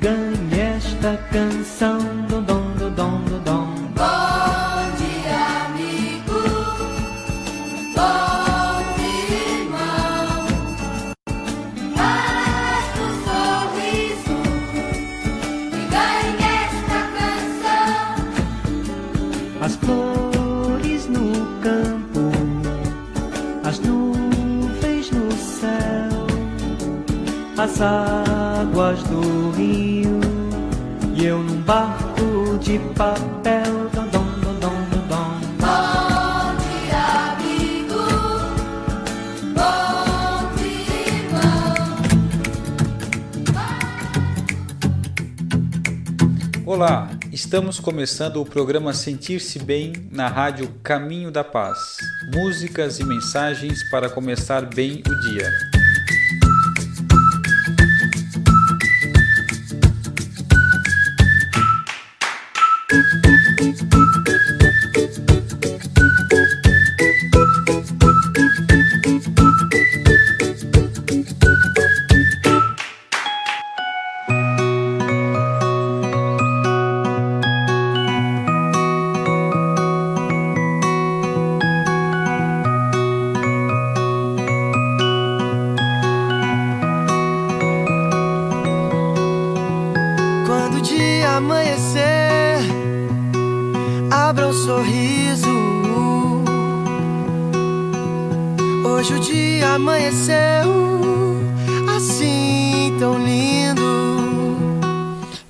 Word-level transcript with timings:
ganhe 0.00 0.60
esta 0.76 1.16
canção. 1.30 1.98
Dom, 2.28 2.42
dom, 2.42 2.62
dom, 2.78 2.90
dom, 2.90 3.22
dom, 3.24 3.40
dom. 3.44 3.66
Bom 3.94 4.80
dia, 4.96 5.40
amigo. 5.66 6.40
Bom 7.94 8.82
dia, 8.96 9.42
irmão. 9.60 10.30
Basta 11.96 13.00
um 13.02 13.12
sorriso 13.26 14.38
e 15.72 15.80
ganhe 15.94 16.44
esta 16.64 16.98
canção. 17.18 18.08
As 19.60 19.74
flores 19.76 21.02
no 21.08 21.26
campo, 21.60 22.24
as 23.64 23.78
nuvens 23.80 25.10
no 25.10 25.30
céu, 25.32 26.26
as 27.58 27.80
águas 27.82 29.02
do 29.04 29.49
barco 31.70 32.58
de 32.58 32.80
papel. 32.96 33.88
Dom, 33.94 34.08
dom, 34.08 34.24
dom, 34.40 34.54
dom, 34.58 34.74
dom, 34.90 35.06
dom. 35.06 35.38
Bom 35.60 36.56
dia, 36.58 36.98
amigo. 37.30 38.02
Bom 39.54 40.50
irmão. 41.06 41.70
Olá, 46.66 47.08
estamos 47.32 47.78
começando 47.78 48.40
o 48.40 48.44
programa 48.44 48.92
Sentir-se 48.92 49.60
Bem 49.60 49.92
na 50.10 50.26
rádio 50.26 50.74
Caminho 50.82 51.30
da 51.30 51.44
Paz. 51.44 51.78
Músicas 52.34 52.98
e 52.98 53.04
mensagens 53.04 53.88
para 53.90 54.10
começar 54.10 54.62
bem 54.62 55.04
o 55.06 55.20
dia. 55.20 55.79
Um 94.46 94.52
sorriso. 94.52 95.48
Hoje 98.84 99.14
o 99.14 99.20
dia 99.20 99.74
amanheceu 99.74 100.70
assim 101.96 102.94
tão 102.98 103.18
lindo. 103.18 103.80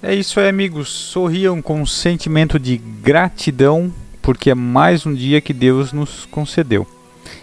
É 0.02 0.14
isso 0.14 0.41
aí, 0.41 0.48
amigos. 0.48 0.88
Sorriam 0.88 1.60
com 1.60 1.82
um 1.82 1.86
sentimento 1.86 2.58
de 2.58 2.77
gratidão, 2.78 3.92
porque 4.22 4.50
é 4.50 4.54
mais 4.54 5.04
um 5.04 5.14
dia 5.14 5.41
que 5.41 5.53
Deus 5.53 5.93
nos 5.93 6.26
concedeu. 6.26 6.87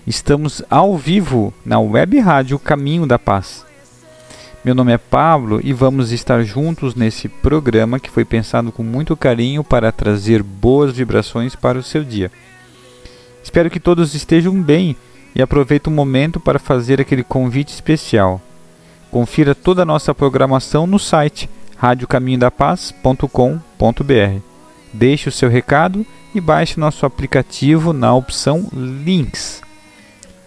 Estamos 0.06 0.64
ao 0.70 0.98
vivo 0.98 1.54
na 1.66 1.80
web 1.80 2.20
rádio 2.20 2.58
Caminho 2.58 3.06
da 3.06 3.20
Paz. 3.20 3.67
Meu 4.68 4.76
nome 4.76 4.92
é 4.92 4.98
Pablo 4.98 5.62
e 5.64 5.72
vamos 5.72 6.12
estar 6.12 6.44
juntos 6.44 6.94
nesse 6.94 7.30
programa 7.30 8.02
que 8.02 8.10
foi 8.10 8.26
pensado 8.26 8.70
com 8.70 8.84
muito 8.84 9.16
carinho 9.16 9.64
para 9.64 9.94
trazer 9.94 10.44
boas 10.44 10.92
vibrações 10.92 11.56
para 11.56 11.80
o 11.80 11.84
seu 11.84 12.04
dia. 12.04 12.30
Espero 13.42 13.70
que 13.70 13.80
todos 13.80 14.14
estejam 14.14 14.62
bem 14.62 14.94
e 15.34 15.42
aproveite 15.42 15.88
o 15.88 15.92
momento 15.92 16.38
para 16.38 16.60
fazer 16.60 17.00
aquele 17.00 17.24
convite 17.24 17.70
especial. 17.70 18.42
Confira 19.10 19.56
toda 19.56 19.84
a 19.84 19.86
nossa 19.86 20.14
programação 20.14 20.86
no 20.86 21.00
site 21.00 21.50
radiocaminhodapaz.com.br. 21.78 24.42
Deixe 24.92 25.30
o 25.30 25.32
seu 25.32 25.50
recado 25.50 26.06
e 26.36 26.42
baixe 26.42 26.78
nosso 26.78 27.06
aplicativo 27.06 27.94
na 27.94 28.14
opção 28.14 28.68
Links. 28.74 29.62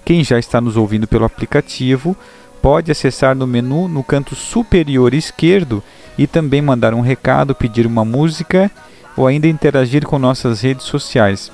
Quem 0.04 0.22
já 0.22 0.38
está 0.38 0.60
nos 0.60 0.76
ouvindo 0.76 1.08
pelo 1.08 1.24
aplicativo 1.24 2.14
pode 2.62 2.90
acessar 2.90 3.34
no 3.34 3.46
menu 3.46 3.88
no 3.88 4.04
canto 4.04 4.34
superior 4.34 5.14
esquerdo 5.14 5.82
e 6.18 6.26
também 6.26 6.60
mandar 6.60 6.94
um 6.94 7.00
recado, 7.00 7.54
pedir 7.54 7.86
uma 7.86 8.04
música 8.04 8.70
ou 9.16 9.26
ainda 9.26 9.46
interagir 9.46 10.06
com 10.06 10.18
nossas 10.18 10.60
redes 10.60 10.84
sociais. 10.84 11.50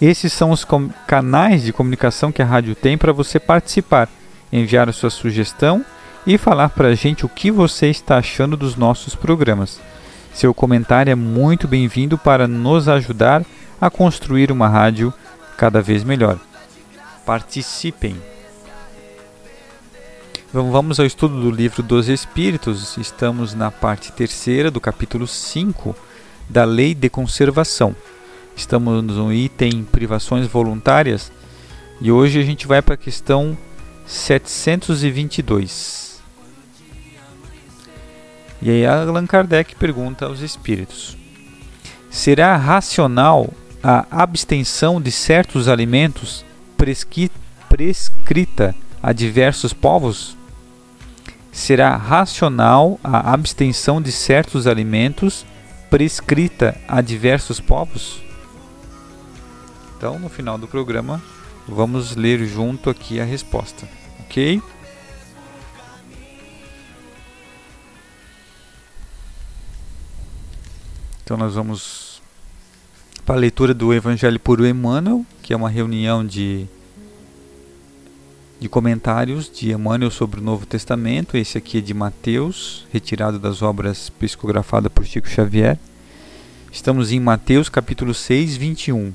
Esses 0.00 0.32
são 0.32 0.50
os 0.50 0.66
canais 1.06 1.62
de 1.62 1.72
comunicação 1.72 2.30
que 2.30 2.42
a 2.42 2.44
rádio 2.44 2.74
tem 2.74 2.98
para 2.98 3.12
você 3.12 3.40
participar, 3.40 4.08
enviar 4.52 4.88
a 4.88 4.92
sua 4.92 5.10
sugestão 5.10 5.84
e 6.26 6.36
falar 6.36 6.70
para 6.70 6.88
a 6.88 6.94
gente 6.94 7.24
o 7.24 7.28
que 7.28 7.50
você 7.50 7.88
está 7.88 8.18
achando 8.18 8.56
dos 8.56 8.76
nossos 8.76 9.14
programas. 9.14 9.80
Seu 10.34 10.52
comentário 10.52 11.10
é 11.10 11.14
muito 11.14 11.66
bem-vindo 11.66 12.18
para 12.18 12.46
nos 12.46 12.88
ajudar 12.88 13.42
a 13.80 13.88
construir 13.88 14.52
uma 14.52 14.68
rádio 14.68 15.12
cada 15.56 15.80
vez 15.80 16.04
melhor. 16.04 16.38
Participem! 17.24 18.35
Vamos 20.62 20.98
ao 20.98 21.04
estudo 21.04 21.38
do 21.38 21.50
livro 21.50 21.82
dos 21.82 22.08
Espíritos. 22.08 22.96
Estamos 22.96 23.52
na 23.52 23.70
parte 23.70 24.10
terceira 24.10 24.70
do 24.70 24.80
capítulo 24.80 25.26
5 25.26 25.94
da 26.48 26.64
Lei 26.64 26.94
de 26.94 27.10
Conservação. 27.10 27.94
Estamos 28.56 29.04
no 29.04 29.30
item 29.30 29.84
Privações 29.84 30.46
Voluntárias 30.46 31.30
e 32.00 32.10
hoje 32.10 32.40
a 32.40 32.42
gente 32.42 32.66
vai 32.66 32.80
para 32.80 32.94
a 32.94 32.96
questão 32.96 33.54
722. 34.06 36.22
E 38.62 38.70
aí 38.70 38.86
Allan 38.86 39.26
Kardec 39.26 39.76
pergunta 39.76 40.24
aos 40.24 40.40
espíritos: 40.40 41.18
Será 42.10 42.56
racional 42.56 43.52
a 43.82 44.06
abstenção 44.10 45.02
de 45.02 45.12
certos 45.12 45.68
alimentos 45.68 46.46
prescrita 46.78 48.74
a 49.02 49.12
diversos 49.12 49.74
povos? 49.74 50.34
Será 51.66 51.96
racional 51.96 52.96
a 53.02 53.32
abstenção 53.32 54.00
de 54.00 54.12
certos 54.12 54.68
alimentos 54.68 55.44
prescrita 55.90 56.80
a 56.86 57.00
diversos 57.00 57.58
povos? 57.58 58.22
Então, 59.96 60.16
no 60.16 60.28
final 60.28 60.56
do 60.56 60.68
programa, 60.68 61.20
vamos 61.66 62.14
ler 62.14 62.46
junto 62.46 62.88
aqui 62.88 63.18
a 63.18 63.24
resposta, 63.24 63.84
ok? 64.20 64.62
Então, 71.24 71.36
nós 71.36 71.56
vamos 71.56 72.22
para 73.24 73.34
a 73.34 73.40
leitura 73.40 73.74
do 73.74 73.92
Evangelho 73.92 74.38
por 74.38 74.64
Emmanuel, 74.64 75.26
que 75.42 75.52
é 75.52 75.56
uma 75.56 75.68
reunião 75.68 76.24
de 76.24 76.68
de 78.58 78.68
comentários 78.68 79.50
de 79.50 79.72
Emmanuel 79.72 80.10
sobre 80.10 80.40
o 80.40 80.42
Novo 80.42 80.64
Testamento. 80.64 81.36
Esse 81.36 81.58
aqui 81.58 81.78
é 81.78 81.80
de 81.80 81.92
Mateus, 81.92 82.86
retirado 82.90 83.38
das 83.38 83.60
obras 83.60 84.08
psicografadas 84.10 84.90
por 84.90 85.04
Chico 85.04 85.28
Xavier. 85.28 85.78
Estamos 86.72 87.12
em 87.12 87.20
Mateus 87.20 87.68
capítulo 87.68 88.14
6, 88.14 88.56
21. 88.56 89.12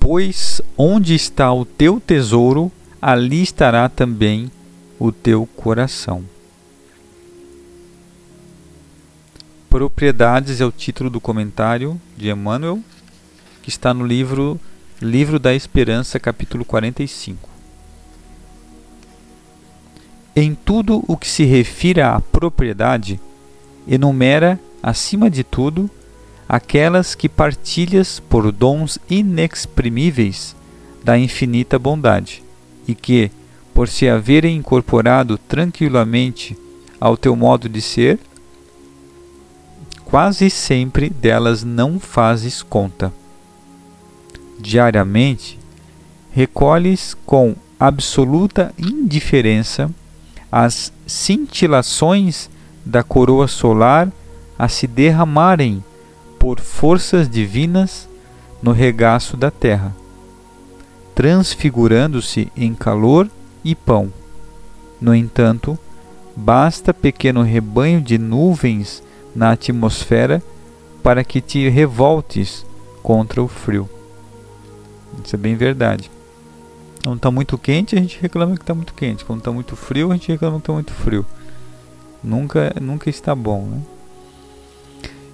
Pois 0.00 0.60
onde 0.76 1.14
está 1.14 1.52
o 1.52 1.64
teu 1.64 2.00
tesouro, 2.00 2.70
ali 3.00 3.42
estará 3.42 3.88
também 3.88 4.50
o 4.98 5.12
teu 5.12 5.46
coração. 5.46 6.24
Propriedades 9.70 10.60
é 10.60 10.66
o 10.66 10.72
título 10.72 11.08
do 11.08 11.20
comentário 11.20 11.98
de 12.16 12.28
Emmanuel, 12.28 12.80
que 13.62 13.70
está 13.70 13.94
no 13.94 14.04
livro 14.04 14.60
Livro 15.02 15.40
da 15.40 15.52
Esperança, 15.52 16.20
capítulo 16.20 16.64
45. 16.64 17.48
Em 20.36 20.54
tudo 20.54 21.02
o 21.08 21.16
que 21.16 21.26
se 21.26 21.42
refira 21.42 22.14
à 22.14 22.20
propriedade, 22.20 23.20
enumera, 23.86 24.60
acima 24.80 25.28
de 25.28 25.42
tudo, 25.42 25.90
aquelas 26.48 27.16
que 27.16 27.28
partilhas 27.28 28.20
por 28.20 28.52
dons 28.52 28.96
inexprimíveis 29.10 30.54
da 31.02 31.18
infinita 31.18 31.80
bondade, 31.80 32.44
e 32.86 32.94
que, 32.94 33.28
por 33.74 33.88
se 33.88 34.08
haverem 34.08 34.56
incorporado 34.56 35.36
tranquilamente 35.36 36.56
ao 37.00 37.16
teu 37.16 37.34
modo 37.34 37.68
de 37.68 37.82
ser, 37.82 38.20
quase 40.04 40.48
sempre 40.48 41.10
delas 41.10 41.64
não 41.64 41.98
fazes 41.98 42.62
conta 42.62 43.12
diariamente, 44.62 45.58
recolhes 46.30 47.14
com 47.26 47.54
absoluta 47.78 48.72
indiferença 48.78 49.90
às 50.50 50.92
cintilações 51.06 52.48
da 52.84 53.02
coroa 53.02 53.48
solar 53.48 54.10
a 54.58 54.68
se 54.68 54.86
derramarem 54.86 55.82
por 56.38 56.60
forças 56.60 57.28
divinas 57.28 58.08
no 58.62 58.72
regaço 58.72 59.36
da 59.36 59.50
terra, 59.50 59.94
transfigurando-se 61.14 62.50
em 62.56 62.74
calor 62.74 63.28
e 63.64 63.74
pão. 63.74 64.12
No 65.00 65.14
entanto, 65.14 65.76
basta 66.36 66.94
pequeno 66.94 67.42
rebanho 67.42 68.00
de 68.00 68.16
nuvens 68.18 69.02
na 69.34 69.52
atmosfera 69.52 70.42
para 71.02 71.24
que 71.24 71.40
te 71.40 71.68
revoltes 71.68 72.64
contra 73.02 73.42
o 73.42 73.48
frio. 73.48 73.88
Isso 75.24 75.34
é 75.34 75.38
bem 75.38 75.54
verdade. 75.56 76.10
Quando 77.02 77.16
está 77.16 77.30
muito 77.30 77.58
quente, 77.58 77.96
a 77.96 78.00
gente 78.00 78.20
reclama 78.20 78.54
que 78.54 78.62
está 78.62 78.74
muito 78.74 78.94
quente. 78.94 79.24
Quando 79.24 79.40
está 79.40 79.50
muito 79.50 79.74
frio, 79.74 80.10
a 80.10 80.14
gente 80.14 80.30
reclama 80.30 80.56
que 80.56 80.62
está 80.62 80.72
muito 80.72 80.92
frio. 80.92 81.26
Nunca, 82.22 82.72
nunca 82.80 83.10
está 83.10 83.34
bom. 83.34 83.66
Né? 83.66 83.80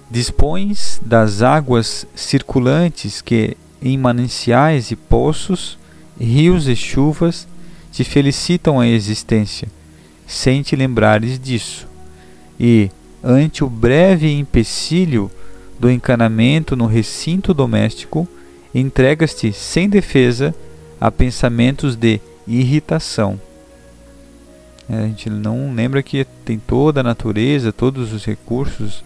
Dispões 0.09 0.99
das 1.05 1.43
águas 1.43 2.07
circulantes 2.15 3.21
que, 3.21 3.55
em 3.81 3.97
mananciais 3.97 4.89
e 4.89 4.95
poços, 4.95 5.77
rios 6.19 6.67
e 6.67 6.75
chuvas, 6.75 7.47
te 7.91 8.03
felicitam 8.03 8.79
a 8.79 8.87
existência, 8.87 9.67
sem 10.25 10.63
te 10.63 10.75
lembrares 10.75 11.39
disso. 11.39 11.87
E, 12.59 12.89
ante 13.23 13.63
o 13.63 13.69
breve 13.69 14.31
empecilho 14.31 15.29
do 15.79 15.89
encanamento 15.89 16.75
no 16.75 16.87
recinto 16.87 17.53
doméstico, 17.53 18.27
entregas-te 18.73 19.51
sem 19.51 19.89
defesa 19.89 20.53
a 20.99 21.11
pensamentos 21.11 21.95
de 21.95 22.19
irritação. 22.47 23.39
É, 24.89 24.95
a 24.95 25.07
gente 25.07 25.29
não 25.29 25.73
lembra 25.73 26.01
que 26.01 26.25
tem 26.43 26.57
toda 26.59 27.01
a 27.01 27.03
natureza, 27.03 27.71
todos 27.71 28.11
os 28.11 28.25
recursos 28.25 29.03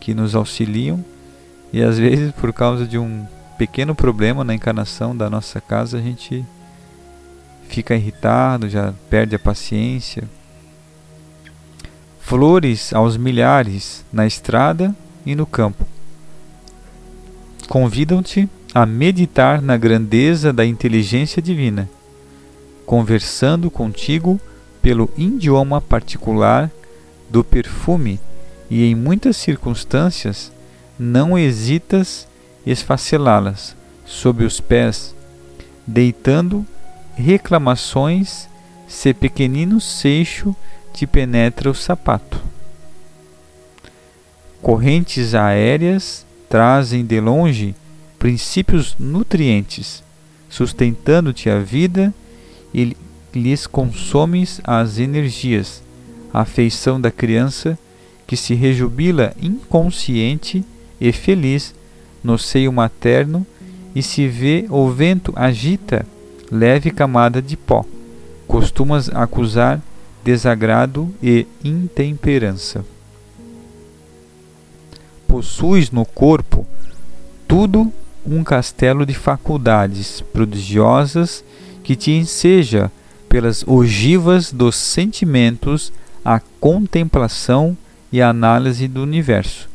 que 0.00 0.12
nos 0.14 0.34
auxiliam, 0.34 1.04
e 1.72 1.82
às 1.82 1.98
vezes, 1.98 2.32
por 2.32 2.52
causa 2.52 2.86
de 2.86 2.98
um 2.98 3.26
pequeno 3.58 3.94
problema 3.94 4.44
na 4.44 4.54
encarnação 4.54 5.16
da 5.16 5.30
nossa 5.30 5.60
casa, 5.60 5.98
a 5.98 6.00
gente 6.00 6.44
fica 7.68 7.94
irritado, 7.94 8.68
já 8.68 8.92
perde 9.08 9.34
a 9.34 9.38
paciência. 9.38 10.24
Flores 12.20 12.92
aos 12.92 13.16
milhares 13.16 14.04
na 14.12 14.26
estrada 14.26 14.94
e 15.26 15.34
no 15.34 15.46
campo 15.46 15.86
convidam-te 17.68 18.48
a 18.74 18.84
meditar 18.84 19.62
na 19.62 19.76
grandeza 19.76 20.52
da 20.52 20.66
inteligência 20.66 21.40
divina, 21.40 21.88
conversando 22.84 23.70
contigo 23.70 24.40
pelo 24.82 25.08
idioma 25.16 25.80
particular 25.80 26.68
do 27.30 27.44
perfume 27.44 28.18
e 28.68 28.84
em 28.84 28.96
muitas 28.96 29.36
circunstâncias 29.36 30.50
não 30.98 31.38
hesitas 31.38 32.26
esfacelá-las 32.66 33.76
sob 34.04 34.44
os 34.44 34.58
pés, 34.58 35.14
deitando 35.86 36.66
reclamações 37.14 38.48
se 38.88 39.14
pequenino 39.14 39.80
seixo 39.80 40.54
te 40.92 41.06
penetra 41.06 41.70
o 41.70 41.74
sapato. 41.74 42.42
Correntes 44.60 45.32
aéreas 45.32 46.26
trazem 46.48 47.04
de 47.04 47.20
longe 47.20 47.74
princípios 48.24 48.96
nutrientes, 48.98 50.02
sustentando-te 50.48 51.50
a 51.50 51.58
vida 51.58 52.10
e 52.72 52.96
lhes 53.34 53.66
consomes 53.66 54.62
as 54.64 54.98
energias, 54.98 55.82
a 56.32 56.40
afeição 56.40 56.98
da 56.98 57.10
criança 57.10 57.78
que 58.26 58.34
se 58.34 58.54
rejubila 58.54 59.34
inconsciente 59.42 60.64
e 60.98 61.12
feliz 61.12 61.74
no 62.22 62.38
seio 62.38 62.72
materno 62.72 63.46
e 63.94 64.02
se 64.02 64.26
vê 64.26 64.64
o 64.70 64.88
vento 64.88 65.30
agita 65.36 66.06
leve 66.50 66.90
camada 66.90 67.42
de 67.42 67.58
pó. 67.58 67.84
Costumas 68.48 69.10
acusar 69.10 69.82
desagrado 70.24 71.14
e 71.22 71.46
intemperança. 71.62 72.86
Possuis 75.28 75.90
no 75.90 76.06
corpo 76.06 76.66
tudo 77.46 77.92
um 78.26 78.42
castelo 78.42 79.04
de 79.04 79.14
faculdades 79.14 80.20
prodigiosas 80.32 81.44
que 81.82 81.94
te 81.94 82.12
enseja 82.12 82.90
pelas 83.28 83.66
ogivas 83.66 84.52
dos 84.52 84.76
sentimentos 84.76 85.92
a 86.24 86.40
contemplação 86.60 87.76
e 88.10 88.22
a 88.22 88.30
análise 88.30 88.88
do 88.88 89.02
universo, 89.02 89.68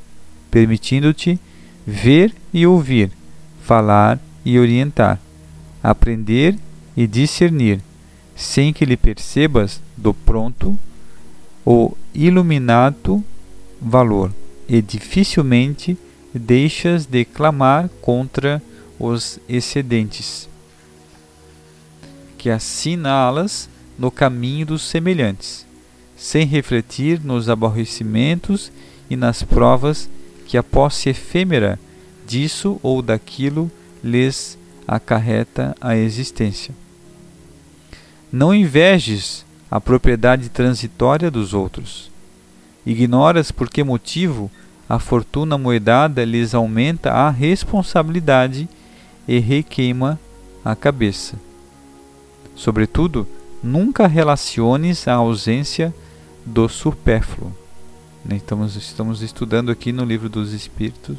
permitindo-te 0.50 1.40
ver 1.86 2.34
e 2.54 2.66
ouvir, 2.66 3.12
falar 3.62 4.20
e 4.44 4.58
orientar, 4.58 5.20
aprender 5.84 6.58
e 6.96 7.06
discernir, 7.06 7.82
sem 8.36 8.74
que 8.74 8.86
lhe 8.86 8.98
percebas 8.98 9.82
do 9.96 10.14
pronto 10.14 10.78
o 11.66 11.96
iluminado 12.16 13.24
valor, 13.80 14.34
e 14.68 14.82
dificilmente 14.82 15.98
deixas 16.34 17.06
de 17.06 17.26
clamar 17.26 17.90
contra 18.02 18.62
os 19.00 19.40
excedentes, 19.48 20.50
que 22.38 22.50
assinalas 22.50 23.70
no 23.98 24.12
caminho 24.12 24.66
dos 24.68 24.82
semelhantes 24.82 25.70
sem 26.20 26.46
refletir 26.46 27.24
nos 27.24 27.48
aborrecimentos 27.48 28.70
e 29.10 29.16
nas 29.16 29.42
provas 29.42 30.10
que 30.46 30.58
a 30.58 30.64
posse 30.64 31.10
efêmera 31.10 31.80
disso 32.28 32.78
ou 32.84 33.02
daquilo 33.02 33.72
lhes 34.04 34.58
acarreta 34.86 35.74
a 35.80 35.96
existência. 35.96 36.76
Não 38.30 38.54
invejes 38.54 39.46
a 39.72 39.80
propriedade 39.80 40.50
transitória 40.50 41.32
dos 41.32 41.54
outros. 41.54 42.12
Ignoras 42.86 43.50
por 43.50 43.70
que 43.70 43.84
motivo 43.84 44.52
a 44.90 44.98
fortuna 44.98 45.56
moedada 45.56 46.26
lhes 46.26 46.56
aumenta 46.56 47.12
a 47.12 47.30
responsabilidade 47.30 48.68
e 49.28 49.38
requeima 49.38 50.20
a 50.66 50.76
cabeça. 50.76 51.36
Sobretudo, 52.56 53.28
nunca 53.62 54.08
relaciones 54.08 55.08
a 55.08 55.14
ausência 55.14 55.94
do 56.44 56.68
supérfluo. 56.68 57.54
Né? 58.26 58.38
Estamos, 58.38 58.76
estamos 58.76 59.22
estudando 59.22 59.70
aqui 59.70 59.92
no 59.92 60.04
livro 60.04 60.28
dos 60.28 60.54
Espíritos 60.54 61.18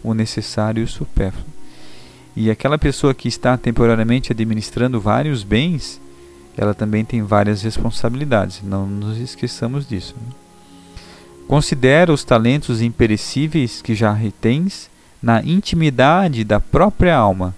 o 0.00 0.14
necessário 0.14 0.80
e 0.80 0.84
o 0.84 0.88
supérfluo. 0.88 1.58
E 2.36 2.52
aquela 2.52 2.78
pessoa 2.78 3.12
que 3.12 3.26
está 3.26 3.56
temporariamente 3.56 4.30
administrando 4.30 5.00
vários 5.00 5.42
bens, 5.42 6.00
ela 6.56 6.72
também 6.72 7.04
tem 7.04 7.20
várias 7.20 7.62
responsabilidades. 7.62 8.62
Não 8.62 8.86
nos 8.86 9.18
esqueçamos 9.18 9.88
disso. 9.88 10.14
Né? 10.24 10.47
Considera 11.48 12.12
os 12.12 12.24
talentos 12.24 12.82
imperecíveis 12.82 13.80
que 13.80 13.94
já 13.94 14.12
retens 14.12 14.90
na 15.20 15.42
intimidade 15.42 16.44
da 16.44 16.60
própria 16.60 17.16
alma 17.16 17.56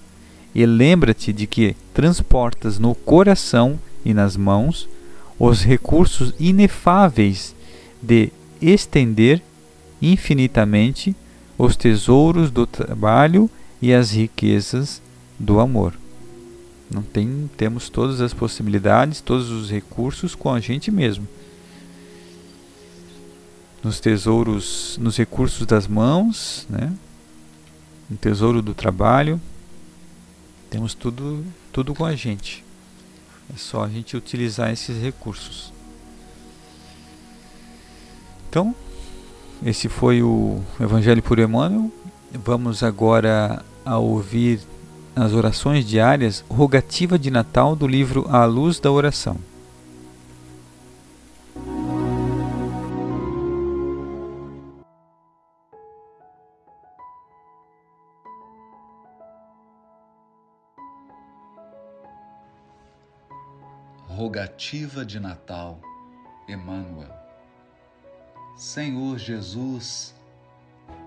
e 0.55 0.65
lembra-te 0.65 1.33
de 1.33 1.45
que 1.45 1.75
transportas 1.93 2.79
no 2.79 2.95
coração 2.95 3.81
e 4.05 4.15
nas 4.15 4.37
mãos 4.37 4.89
os 5.37 5.65
recursos 5.65 6.33
inefáveis 6.39 7.53
de 8.01 8.33
estender 8.63 9.43
infinitamente 10.01 11.17
os 11.59 11.75
tesouros 11.75 12.49
do 12.49 12.69
trabalho 12.69 13.51
e 13.83 13.93
as 13.93 14.13
riquezas 14.13 15.03
do 15.37 15.59
amor. 15.59 15.95
Não 16.89 17.03
tem, 17.03 17.51
temos 17.57 17.89
todas 17.89 18.21
as 18.21 18.33
possibilidades, 18.33 19.21
todos 19.21 19.51
os 19.51 19.69
recursos 19.69 20.37
com 20.37 20.53
a 20.53 20.61
gente 20.61 20.93
mesmo. 20.93 21.27
Nos 23.83 23.99
tesouros, 23.99 24.99
nos 25.01 25.17
recursos 25.17 25.67
das 25.67 25.87
mãos, 25.87 26.67
né? 26.69 26.93
no 28.09 28.17
tesouro 28.17 28.61
do 28.61 28.75
trabalho, 28.75 29.41
temos 30.69 30.95
tudo, 30.95 31.45
tudo 31.73 31.95
com 31.95 32.05
a 32.05 32.15
gente. 32.15 32.65
É 33.53 33.57
só 33.57 33.85
a 33.85 33.89
gente 33.89 34.17
utilizar 34.17 34.71
esses 34.71 35.01
recursos. 35.03 35.73
Então, 38.49 38.75
esse 39.65 39.89
foi 39.89 40.23
o 40.23 40.61
Evangelho 40.79 41.23
por 41.23 41.39
Emmanuel. 41.39 41.91
Vamos 42.33 42.83
agora 42.83 43.65
a 43.85 43.99
ouvir 43.99 44.61
as 45.15 45.33
orações 45.33 45.85
diárias, 45.85 46.45
rogativa 46.49 47.19
de 47.19 47.31
Natal 47.31 47.75
do 47.75 47.87
livro 47.87 48.27
A 48.29 48.45
Luz 48.45 48.79
da 48.79 48.91
Oração. 48.91 49.37
Rogativa 64.31 65.05
de 65.05 65.19
Natal, 65.19 65.81
Emmanuel. 66.49 67.13
Senhor 68.55 69.19
Jesus, 69.19 70.15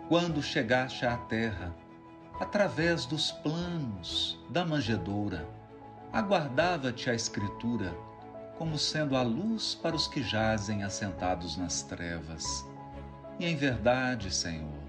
quando 0.09 0.43
chegaste 0.43 1.05
à 1.05 1.15
terra, 1.15 1.73
através 2.37 3.05
dos 3.05 3.31
planos 3.31 4.37
da 4.49 4.65
manjedoura, 4.65 5.47
aguardava-te 6.11 7.09
a 7.09 7.13
Escritura 7.15 7.95
como 8.57 8.77
sendo 8.77 9.15
a 9.15 9.21
luz 9.21 9.73
para 9.73 9.95
os 9.95 10.05
que 10.05 10.21
jazem 10.21 10.83
assentados 10.83 11.55
nas 11.55 11.81
trevas. 11.81 12.67
E 13.39 13.45
em 13.45 13.55
verdade, 13.55 14.35
Senhor, 14.35 14.83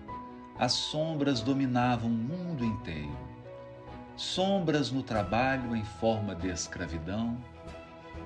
as 0.59 0.73
sombras 0.73 1.41
dominavam 1.41 2.11
o 2.11 2.13
mundo 2.13 2.65
inteiro. 2.65 3.17
Sombras 4.17 4.91
no 4.91 5.05
trabalho 5.05 5.77
em 5.77 5.85
forma 5.85 6.35
de 6.35 6.49
escravidão, 6.49 7.41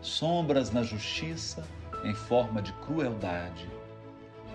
sombras 0.00 0.70
na 0.70 0.82
justiça 0.82 1.66
em 2.04 2.14
forma 2.14 2.62
de 2.62 2.72
crueldade, 2.74 3.68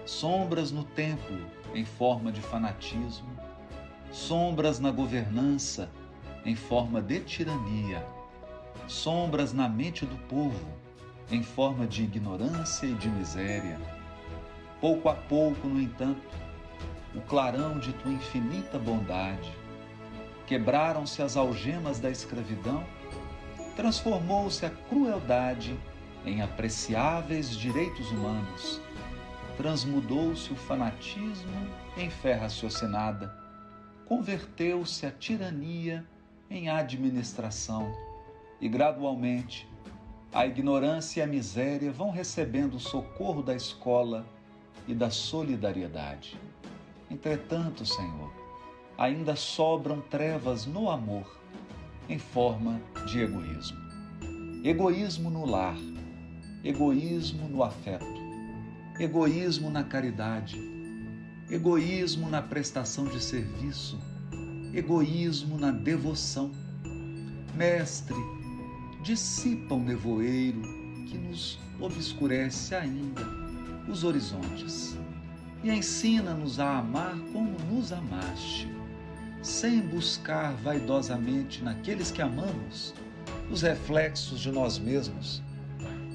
sombras 0.05 0.71
no 0.71 0.83
templo 0.83 1.39
em 1.73 1.83
forma 1.83 2.31
de 2.31 2.41
fanatismo, 2.41 3.29
sombras 4.11 4.79
na 4.79 4.91
governança 4.91 5.89
em 6.45 6.55
forma 6.55 7.01
de 7.01 7.19
tirania, 7.21 8.05
sombras 8.87 9.53
na 9.53 9.67
mente 9.67 10.05
do 10.05 10.15
povo 10.27 10.83
em 11.29 11.41
forma 11.41 11.87
de 11.87 12.03
ignorância 12.03 12.85
e 12.85 12.93
de 12.93 13.09
miséria. 13.09 13.79
Pouco 14.79 15.09
a 15.09 15.15
pouco, 15.15 15.67
no 15.67 15.81
entanto, 15.81 16.21
o 17.15 17.21
clarão 17.21 17.79
de 17.79 17.93
tua 17.93 18.11
infinita 18.11 18.77
bondade, 18.77 19.51
quebraram-se 20.45 21.21
as 21.21 21.37
algemas 21.37 21.99
da 21.99 22.09
escravidão 22.09 22.83
transformou-se 23.75 24.65
a 24.65 24.69
crueldade 24.69 25.77
em 26.25 26.41
apreciáveis 26.41 27.49
direitos 27.49 28.09
humanos, 28.11 28.79
transmudou-se 29.57 30.51
o 30.51 30.55
fanatismo 30.55 31.67
em 31.97 32.09
fé 32.09 32.33
raciocinada, 32.33 33.35
converteu-se 34.05 35.05
a 35.05 35.11
tirania 35.11 36.05
em 36.49 36.69
administração. 36.69 37.91
E, 38.61 38.69
gradualmente, 38.69 39.67
a 40.31 40.45
ignorância 40.45 41.19
e 41.19 41.23
a 41.23 41.27
miséria 41.27 41.91
vão 41.91 42.09
recebendo 42.09 42.75
o 42.75 42.79
socorro 42.79 43.41
da 43.41 43.55
escola 43.55 44.25
e 44.87 44.93
da 44.93 45.09
solidariedade. 45.09 46.39
Entretanto, 47.09 47.85
Senhor, 47.85 48.31
ainda 48.97 49.35
sobram 49.35 49.99
trevas 49.99 50.65
no 50.65 50.89
amor 50.89 51.42
em 52.09 52.19
forma 52.19 52.81
de 53.07 53.19
egoísmo. 53.19 53.77
Egoísmo 54.63 55.29
no 55.29 55.45
lar, 55.45 55.77
egoísmo 56.63 57.47
no 57.47 57.63
afeto, 57.63 58.05
egoísmo 58.99 59.69
na 59.69 59.83
caridade, 59.83 60.59
egoísmo 61.49 62.29
na 62.29 62.41
prestação 62.41 63.05
de 63.05 63.21
serviço, 63.21 63.99
egoísmo 64.73 65.57
na 65.57 65.71
devoção. 65.71 66.51
Mestre, 67.55 68.15
dissipa 69.03 69.75
o 69.75 69.83
nevoeiro 69.83 70.61
que 71.05 71.17
nos 71.17 71.59
obscurece 71.79 72.73
ainda 72.73 73.21
os 73.87 74.03
horizontes 74.03 74.97
e 75.63 75.69
ensina-nos 75.69 76.59
a 76.59 76.79
amar 76.79 77.17
como 77.31 77.51
nos 77.69 77.91
amaste 77.91 78.72
sem 79.43 79.81
buscar 79.81 80.53
vaidosamente 80.53 81.61
naqueles 81.61 82.09
que 82.09 82.21
amamos 82.21 82.93
os 83.51 83.61
reflexos 83.61 84.39
de 84.39 84.51
nós 84.51 84.79
mesmos, 84.79 85.43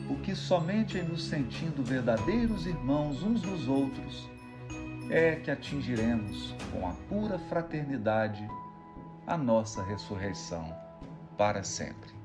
o 0.08 0.16
que 0.16 0.34
somente 0.34 0.96
em 0.96 1.02
nos 1.02 1.24
sentindo 1.24 1.84
verdadeiros 1.84 2.66
irmãos 2.66 3.22
uns 3.22 3.42
dos 3.42 3.68
outros 3.68 4.28
é 5.10 5.36
que 5.36 5.50
atingiremos 5.50 6.54
com 6.72 6.88
a 6.88 6.92
pura 7.08 7.38
fraternidade 7.38 8.48
a 9.26 9.36
nossa 9.36 9.82
ressurreição 9.82 10.74
para 11.36 11.62
sempre. 11.62 12.17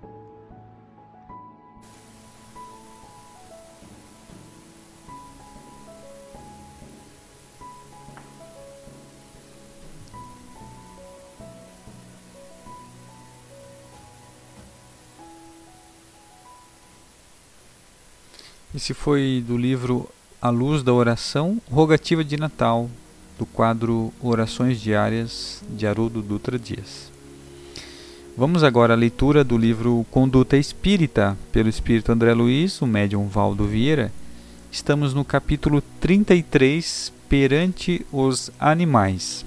Esse 18.75 18.91
foi 18.91 19.43
do 19.47 19.55
livro 19.55 20.09
A 20.41 20.49
Luz 20.49 20.81
da 20.81 20.91
Oração, 20.91 21.61
Rogativa 21.69 22.23
de 22.23 22.37
Natal, 22.37 22.89
do 23.37 23.45
quadro 23.45 24.11
Orações 24.19 24.81
Diárias 24.81 25.61
de 25.69 25.85
Haroldo 25.85 26.23
Dutra 26.23 26.57
Dias. 26.57 27.11
Vamos 28.35 28.63
agora 28.63 28.93
à 28.93 28.97
leitura 28.97 29.43
do 29.43 29.59
livro 29.59 30.03
Conduta 30.09 30.57
Espírita, 30.57 31.37
pelo 31.51 31.69
Espírito 31.69 32.11
André 32.11 32.33
Luiz, 32.33 32.81
o 32.81 32.87
médium 32.87 33.27
Valdo 33.27 33.67
Vieira. 33.67 34.11
Estamos 34.71 35.13
no 35.13 35.23
capítulo 35.23 35.79
33, 36.01 37.13
Perante 37.29 38.03
os 38.11 38.49
Animais. 38.59 39.45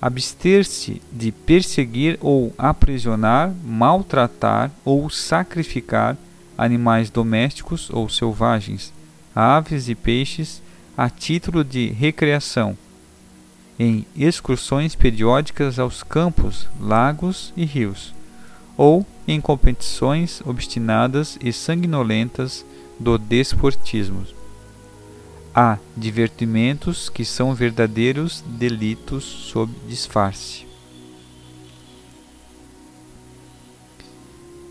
Abster-se 0.00 1.02
de 1.12 1.32
perseguir 1.32 2.16
ou 2.22 2.50
aprisionar, 2.56 3.52
maltratar 3.62 4.70
ou 4.86 5.10
sacrificar 5.10 6.16
animais 6.56 7.10
domésticos 7.10 7.90
ou 7.90 8.08
selvagens, 8.08 8.92
aves 9.34 9.88
e 9.88 9.94
peixes 9.94 10.62
a 10.96 11.10
título 11.10 11.62
de 11.62 11.88
recreação, 11.88 12.76
em 13.78 14.06
excursões 14.16 14.94
periódicas 14.94 15.78
aos 15.78 16.02
campos, 16.02 16.66
lagos 16.80 17.52
e 17.56 17.64
rios, 17.64 18.14
ou 18.76 19.06
em 19.28 19.40
competições 19.40 20.40
obstinadas 20.46 21.38
e 21.42 21.52
sanguinolentas 21.52 22.64
do 22.98 23.18
desportismo. 23.18 24.24
Há 25.54 25.78
divertimentos 25.96 27.08
que 27.08 27.24
são 27.24 27.54
verdadeiros 27.54 28.42
delitos 28.46 29.24
sob 29.24 29.72
disfarce. 29.88 30.66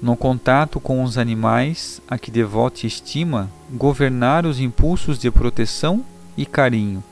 No 0.05 0.15
contato 0.15 0.79
com 0.79 1.03
os 1.03 1.17
animais 1.17 1.99
a 2.07 2.15
que 2.15 2.29
devote 2.29 2.85
estima, 2.85 3.49
governar 3.71 4.45
os 4.45 4.59
impulsos 4.59 5.17
de 5.17 5.31
proteção 5.31 6.05
e 6.37 6.45
carinho, 6.45 7.03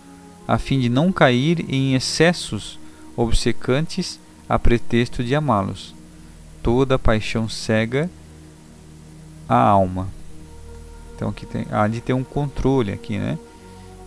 a 0.48 0.60
fim 0.60 0.80
de 0.80 0.90
não 0.90 1.12
cair 1.12 1.66
em 1.68 1.96
excessos 1.96 2.78
obcecantes 3.18 4.20
a 4.48 4.60
pretexto 4.60 5.24
de 5.24 5.34
amá-los. 5.34 5.96
Toda 6.62 7.00
paixão 7.00 7.50
cega 7.50 8.12
a 9.50 9.58
alma. 9.58 10.08
Então 11.16 11.30
aqui 11.30 11.48
tem, 11.48 11.66
há 11.72 11.88
de 11.88 12.00
ter 12.00 12.14
um 12.14 12.24
controle 12.24 12.92
aqui, 12.92 13.18
né? 13.18 13.40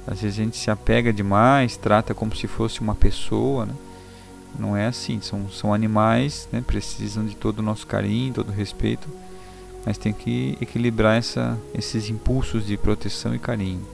Às 0.06 0.20
vezes 0.20 0.38
a 0.38 0.44
gente 0.44 0.56
se 0.56 0.70
apega 0.70 1.12
demais, 1.12 1.76
trata 1.76 2.14
como 2.14 2.36
se 2.36 2.46
fosse 2.46 2.80
uma 2.80 2.94
pessoa, 2.94 3.66
né? 3.66 3.74
Não 4.58 4.76
é 4.76 4.86
assim. 4.86 5.20
São, 5.20 5.48
são 5.50 5.72
animais, 5.72 6.48
né, 6.52 6.62
precisam 6.66 7.24
de 7.24 7.36
todo 7.36 7.58
o 7.60 7.62
nosso 7.62 7.86
carinho, 7.86 8.34
todo 8.34 8.48
o 8.48 8.52
respeito, 8.52 9.08
mas 9.84 9.98
tem 9.98 10.12
que 10.12 10.56
equilibrar 10.60 11.16
essa, 11.16 11.58
esses 11.74 12.10
impulsos 12.10 12.66
de 12.66 12.76
proteção 12.76 13.34
e 13.34 13.38
carinho. 13.38 13.86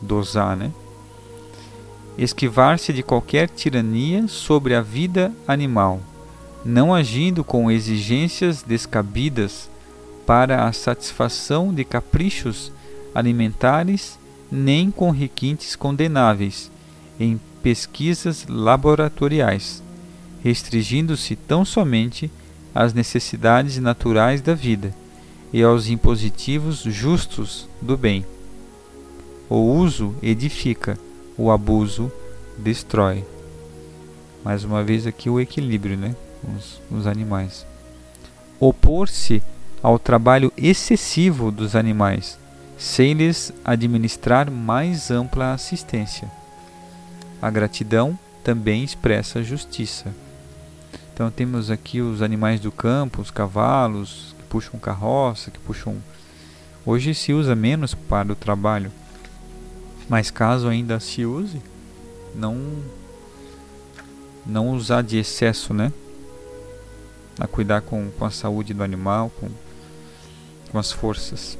Dosar, 0.00 0.56
né? 0.56 0.70
Esquivar-se 2.16 2.92
de 2.92 3.02
qualquer 3.02 3.48
tirania 3.48 4.28
sobre 4.28 4.74
a 4.74 4.80
vida 4.80 5.32
animal, 5.48 6.00
não 6.64 6.94
agindo 6.94 7.42
com 7.42 7.70
exigências 7.70 8.62
descabidas 8.62 9.68
para 10.24 10.66
a 10.66 10.72
satisfação 10.72 11.74
de 11.74 11.84
caprichos 11.84 12.70
alimentares, 13.14 14.18
nem 14.50 14.90
com 14.90 15.10
requintes 15.10 15.74
condenáveis 15.74 16.70
em 17.18 17.40
pesquisas 17.64 18.44
laboratoriais, 18.46 19.82
restringindo-se 20.42 21.34
tão 21.34 21.64
somente 21.64 22.30
às 22.74 22.92
necessidades 22.92 23.78
naturais 23.78 24.42
da 24.42 24.52
vida 24.52 24.94
e 25.50 25.62
aos 25.62 25.88
impositivos 25.88 26.80
justos 26.80 27.66
do 27.80 27.96
bem. 27.96 28.22
O 29.48 29.56
uso 29.56 30.14
edifica, 30.22 30.98
o 31.38 31.50
abuso 31.50 32.12
destrói. 32.58 33.24
Mais 34.44 34.62
uma 34.62 34.84
vez 34.84 35.06
aqui 35.06 35.30
o 35.30 35.40
equilíbrio, 35.40 35.96
né? 35.96 36.14
Os, 36.58 36.82
os 36.90 37.06
animais. 37.06 37.64
Opor-se 38.60 39.42
ao 39.82 39.98
trabalho 39.98 40.52
excessivo 40.54 41.50
dos 41.50 41.74
animais, 41.74 42.38
sem 42.76 43.14
lhes 43.14 43.54
administrar 43.64 44.50
mais 44.50 45.10
ampla 45.10 45.54
assistência. 45.54 46.30
A 47.40 47.50
gratidão 47.50 48.18
também 48.42 48.84
expressa 48.84 49.42
justiça. 49.42 50.12
Então 51.12 51.30
temos 51.30 51.70
aqui 51.70 52.00
os 52.00 52.22
animais 52.22 52.60
do 52.60 52.72
campo, 52.72 53.22
os 53.22 53.30
cavalos 53.30 54.34
que 54.38 54.44
puxam 54.44 54.80
carroça, 54.80 55.50
que 55.50 55.58
puxam. 55.60 55.96
Hoje 56.84 57.14
se 57.14 57.32
usa 57.32 57.54
menos 57.54 57.94
para 57.94 58.32
o 58.32 58.36
trabalho, 58.36 58.90
mas 60.08 60.30
caso 60.30 60.68
ainda 60.68 61.00
se 61.00 61.24
use, 61.24 61.62
não 62.34 62.82
não 64.44 64.70
usar 64.70 65.02
de 65.02 65.16
excesso, 65.16 65.72
né? 65.72 65.92
A 67.38 67.46
cuidar 67.46 67.80
com, 67.80 68.10
com 68.10 68.24
a 68.24 68.30
saúde 68.30 68.74
do 68.74 68.82
animal, 68.82 69.32
com, 69.40 69.48
com 70.70 70.78
as 70.78 70.92
forças. 70.92 71.56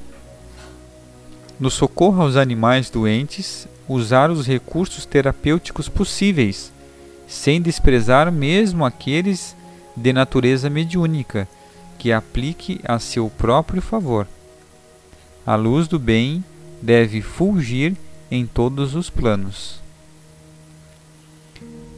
No 1.59 1.71
socorro 1.71 2.23
aos 2.23 2.37
animais 2.37 2.90
doentes, 2.90 3.66
usar 3.88 4.31
os 4.31 4.47
recursos 4.47 5.05
terapêuticos 5.05 5.88
possíveis, 5.88 6.73
sem 7.26 7.61
desprezar 7.61 8.31
mesmo 8.31 8.85
aqueles 8.85 9.57
de 9.97 10.12
natureza 10.12 10.69
mediúnica, 10.69 11.49
que 11.99 12.12
aplique 12.12 12.81
a 12.85 12.99
seu 12.99 13.31
próprio 13.31 13.81
favor. 13.81 14.26
A 15.47 15.55
luz 15.55 15.87
do 15.87 15.99
bem 15.99 16.45
deve 16.81 17.21
fulgir 17.21 17.95
em 18.31 18.47
todos 18.47 18.95
os 18.95 19.11
planos. 19.11 19.83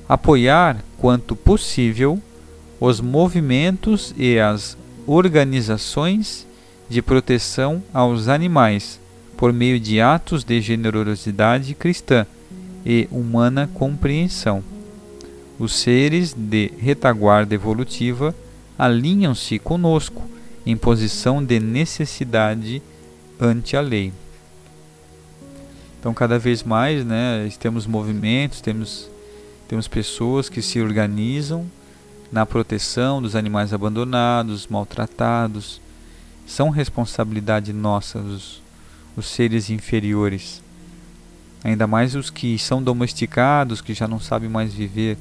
Apoiar, 0.08 0.84
quanto 0.98 1.34
possível, 1.34 2.20
os 2.78 3.00
movimentos 3.00 4.14
e 4.16 4.38
as 4.38 4.76
organizações 5.06 6.46
de 6.88 7.02
proteção 7.02 7.82
aos 7.92 8.28
animais 8.28 9.00
por 9.36 9.52
meio 9.52 9.78
de 9.78 10.00
atos 10.00 10.44
de 10.44 10.60
generosidade 10.60 11.74
cristã 11.74 12.26
e 12.84 13.08
humana 13.10 13.68
compreensão. 13.74 14.62
Os 15.58 15.74
seres 15.74 16.32
de 16.32 16.72
retaguarda 16.78 17.54
evolutiva 17.54 18.34
alinham-se 18.78 19.58
conosco 19.58 20.22
em 20.64 20.76
posição 20.76 21.44
de 21.44 21.58
necessidade 21.58 22.82
ante 23.40 23.76
a 23.76 23.80
lei. 23.80 24.12
Então, 25.98 26.12
cada 26.14 26.38
vez 26.38 26.62
mais, 26.62 27.04
né, 27.04 27.50
temos 27.58 27.86
movimentos, 27.86 28.60
temos, 28.60 29.08
temos 29.66 29.88
pessoas 29.88 30.48
que 30.48 30.62
se 30.62 30.80
organizam 30.80 31.66
na 32.30 32.44
proteção 32.44 33.22
dos 33.22 33.34
animais 33.34 33.72
abandonados, 33.72 34.66
maltratados. 34.66 35.80
São 36.46 36.70
responsabilidade 36.70 37.72
nossa, 37.72 38.18
os, 38.18 38.62
os 39.16 39.26
seres 39.26 39.70
inferiores. 39.70 40.62
Ainda 41.64 41.86
mais 41.86 42.14
os 42.14 42.30
que 42.30 42.58
são 42.58 42.82
domesticados, 42.82 43.80
que 43.80 43.94
já 43.94 44.06
não 44.06 44.20
sabem 44.20 44.48
mais 44.48 44.74
viver 44.74 45.16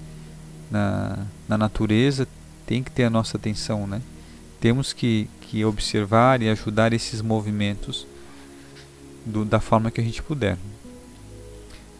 na, 0.69 1.25
na 1.47 1.57
natureza, 1.57 2.27
tem 2.65 2.83
que 2.83 2.91
ter 2.91 3.05
a 3.05 3.09
nossa 3.09 3.37
atenção, 3.37 3.87
né? 3.87 4.01
Temos 4.59 4.93
que, 4.93 5.29
que 5.41 5.63
observar 5.63 6.41
e 6.41 6.49
ajudar 6.49 6.93
esses 6.93 7.21
movimentos 7.21 8.05
do, 9.25 9.45
da 9.45 9.59
forma 9.59 9.89
que 9.89 10.01
a 10.01 10.03
gente 10.03 10.21
puder. 10.21 10.57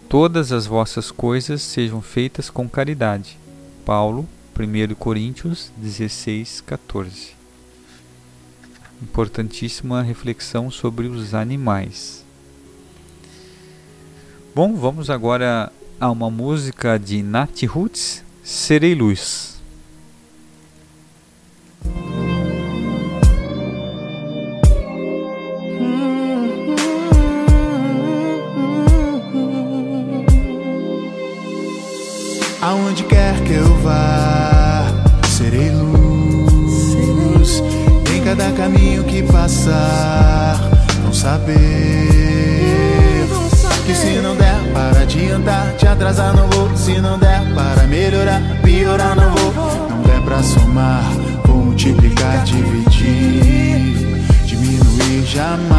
Todas 0.09 0.51
as 0.51 0.65
vossas 0.65 1.11
coisas 1.11 1.61
sejam 1.61 2.01
feitas 2.01 2.49
com 2.49 2.69
caridade. 2.69 3.37
Paulo, 3.85 4.27
1 4.57 4.95
Coríntios 4.95 5.71
16, 5.77 6.61
14 6.61 7.34
importantíssima 9.01 10.01
reflexão 10.01 10.71
sobre 10.71 11.07
os 11.07 11.33
animais. 11.33 12.25
Bom, 14.53 14.75
vamos 14.75 15.09
agora 15.09 15.71
a 15.99 16.09
uma 16.09 16.29
música 16.29 16.97
de 16.97 17.21
Nat 17.21 17.63
Roots, 17.63 18.23
Serei 18.43 18.95
Luz. 18.95 19.55
Aonde 32.61 33.03
quer 33.03 33.43
que 33.43 33.53
eu 33.53 33.75
vá, 33.83 34.24
caminho 38.55 39.03
que 39.03 39.21
passar, 39.23 40.57
não 41.03 41.13
saber 41.13 42.45
que 43.85 43.93
se 43.93 44.19
não 44.19 44.35
der 44.35 44.55
para 44.73 45.01
adiantar, 45.01 45.73
te 45.77 45.87
atrasar 45.87 46.35
não 46.35 46.49
vou. 46.49 46.75
Se 46.75 46.99
não 46.99 47.19
der 47.19 47.41
para 47.53 47.83
melhorar, 47.83 48.41
piorar 48.63 49.15
não 49.15 49.31
vou. 49.31 49.53
Não 49.89 50.01
der 50.01 50.21
pra 50.21 50.41
somar, 50.41 51.03
vou 51.45 51.57
multiplicar, 51.57 52.43
dividir, 52.43 54.17
diminuir 54.45 55.25
jamais. 55.25 55.75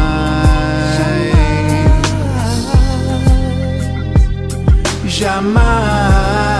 Jamais 5.05 6.56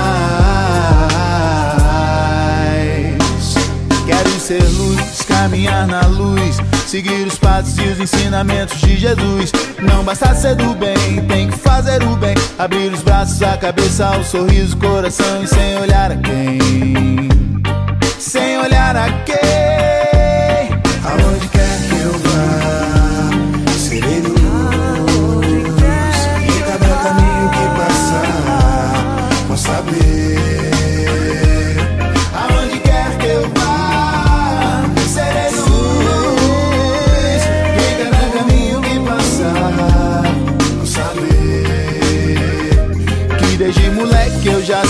ser 4.48 4.64
luz, 4.64 5.24
caminhar 5.24 5.86
na 5.86 6.08
luz, 6.08 6.56
seguir 6.88 7.28
os 7.28 7.38
passos 7.38 7.78
e 7.80 7.82
os 7.82 8.00
ensinamentos 8.00 8.80
de 8.80 8.96
Jesus. 8.96 9.52
Não 9.82 10.06
basta 10.06 10.34
ser 10.36 10.56
do 10.56 10.74
bem, 10.74 10.96
tem 11.28 11.50
que 11.50 11.58
fazer 11.58 12.02
o 12.04 12.16
bem. 12.16 12.34
Abrir 12.58 12.94
os 12.94 13.02
braços, 13.02 13.42
a 13.44 13.58
cabeça, 13.58 14.18
o 14.18 14.24
sorriso, 14.24 14.78
o 14.78 14.80
coração 14.80 15.44
e 15.44 15.48
sem 15.48 15.76
olhar 15.76 16.14
a 16.14 16.16
quem. 16.16 17.28
Sem 18.18 18.58
olhar 18.60 18.96
a 18.96 19.12
quem. 19.26 19.67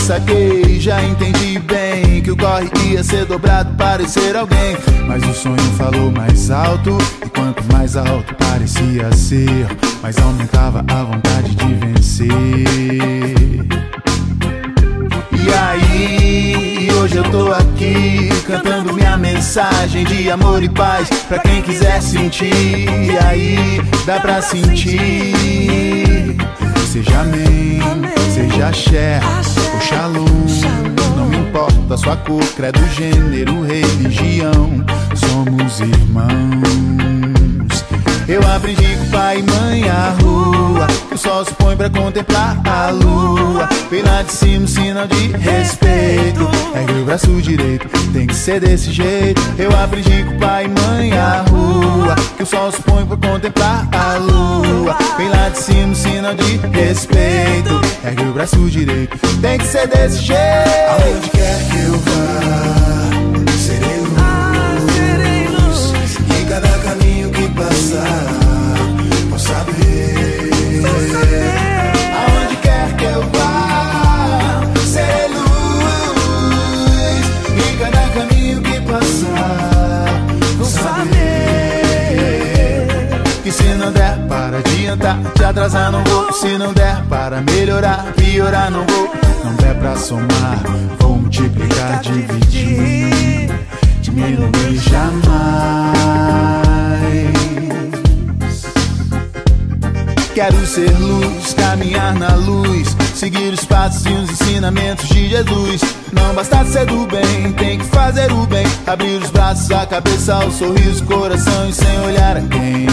Saquei, 0.07 0.79
já 0.79 1.03
entendi 1.03 1.59
bem 1.59 2.21
que 2.21 2.31
o 2.31 2.37
corre 2.37 2.69
ia 2.89 3.03
ser 3.03 3.25
dobrado 3.25 3.75
para 3.75 4.07
ser 4.07 4.37
alguém. 4.37 4.77
Mas 5.05 5.21
o 5.21 5.33
sonho 5.33 5.57
falou 5.77 6.09
mais 6.13 6.49
alto, 6.49 6.97
e 7.25 7.29
quanto 7.29 7.61
mais 7.73 7.97
alto 7.97 8.33
parecia 8.35 9.11
ser, 9.11 9.67
mais 10.01 10.17
aumentava 10.17 10.85
a 10.87 11.03
vontade 11.03 11.53
de 11.55 11.73
vencer. 11.73 12.29
E 15.33 15.53
aí, 15.53 16.87
hoje 17.01 17.17
eu 17.17 17.23
tô 17.29 17.51
aqui 17.51 18.29
cantando 18.47 18.93
minha 18.93 19.17
mensagem 19.17 20.05
de 20.05 20.31
amor 20.31 20.63
e 20.63 20.69
paz 20.69 21.09
pra 21.27 21.39
quem 21.39 21.61
quiser 21.61 22.01
sentir. 22.01 22.53
E 22.53 23.17
aí, 23.25 23.81
dá 24.05 24.21
pra 24.21 24.41
sentir. 24.41 26.07
Seja 26.87 27.19
amém, 27.19 27.79
seja 28.33 28.69
axé 28.69 29.19
ou 29.73 29.81
shalom. 29.81 30.25
Não 31.17 31.25
me 31.25 31.37
importa 31.37 31.93
a 31.93 31.97
sua 31.97 32.15
cor, 32.15 32.43
credo, 32.55 32.79
gênero, 32.95 33.61
religião. 33.61 34.85
Somos 35.13 35.81
irmãos. 35.81 37.36
Eu 38.27 38.41
com 38.41 39.09
pai 39.09 39.39
e 39.39 39.43
mãe 39.43 39.89
a 39.89 40.13
rua. 40.21 40.85
Que 41.07 41.15
o 41.15 41.17
sol 41.17 41.45
se 41.45 41.53
põe 41.53 41.77
pra 41.77 41.89
contemplar 41.89 42.59
a 42.65 42.89
lua. 42.89 43.69
Vem 43.89 44.01
lá 44.03 44.21
de 44.21 44.33
cima, 44.33 44.65
um 44.65 44.67
sinal 44.67 45.07
de 45.07 45.27
respeito. 45.37 46.49
Ergue 46.75 47.01
o 47.01 47.05
braço 47.05 47.41
direito, 47.41 47.87
tem 48.11 48.27
que 48.27 48.35
ser 48.35 48.59
desse 48.59 48.91
jeito. 48.91 49.41
Eu 49.57 49.71
com 50.25 50.39
pai 50.39 50.65
e 50.65 50.67
mãe 50.67 51.13
a 51.13 51.45
rua. 51.49 52.15
Que 52.35 52.43
o 52.43 52.45
sol 52.45 52.69
se 52.69 52.81
põe 52.81 53.05
pra 53.05 53.15
contemplar 53.15 53.87
a 53.93 54.17
lua. 54.17 54.97
Vem 55.17 55.29
lá 55.29 55.47
de 55.47 55.57
cima, 55.59 55.87
um 55.87 55.95
sinal 55.95 56.35
de 56.35 56.57
respeito. 56.77 57.79
Ergue 58.03 58.23
o 58.23 58.33
braço 58.33 58.57
direito, 58.69 59.17
tem 59.39 59.57
que 59.57 59.65
ser 59.65 59.87
desse 59.87 60.19
jeito. 60.19 60.41
Aonde 60.89 61.29
quer 61.29 61.69
que 61.69 61.77
eu 61.77 61.97
vá, 61.97 62.76
te 85.37 85.43
atrasar 85.43 85.91
não 85.91 86.03
vou. 86.03 86.31
Se 86.33 86.57
não 86.57 86.73
der 86.73 87.03
para 87.09 87.41
melhorar, 87.41 88.05
piorar 88.15 88.71
não 88.71 88.85
vou. 88.85 89.11
Não 89.43 89.53
der 89.55 89.75
pra 89.75 89.95
somar, 89.95 90.61
vou 90.99 91.17
multiplicar, 91.17 92.01
dividir. 92.01 93.49
Diminuir 94.01 94.79
jamais. 94.89 96.76
Quero 100.37 100.67
ser 100.67 100.95
luz, 100.99 101.55
caminhar 101.55 102.13
na 102.13 102.35
luz, 102.35 102.95
seguir 103.15 103.51
os 103.51 103.65
passos 103.65 104.05
e 104.05 104.09
os 104.09 104.29
ensinamentos 104.29 105.09
de 105.09 105.29
Jesus. 105.29 105.81
Não 106.13 106.31
basta 106.35 106.63
ser 106.63 106.85
do 106.85 107.07
bem, 107.07 107.51
tem 107.53 107.79
que 107.79 107.85
fazer 107.85 108.31
o 108.31 108.45
bem. 108.45 108.63
Abrir 108.85 109.19
os 109.19 109.31
braços, 109.31 109.71
a 109.71 109.87
cabeça, 109.87 110.45
o 110.45 110.51
sorriso, 110.51 111.03
o 111.03 111.07
coração 111.07 111.67
e 111.67 111.73
sem 111.73 111.99
olhar 112.01 112.37
a 112.37 112.41
quem. 112.41 112.87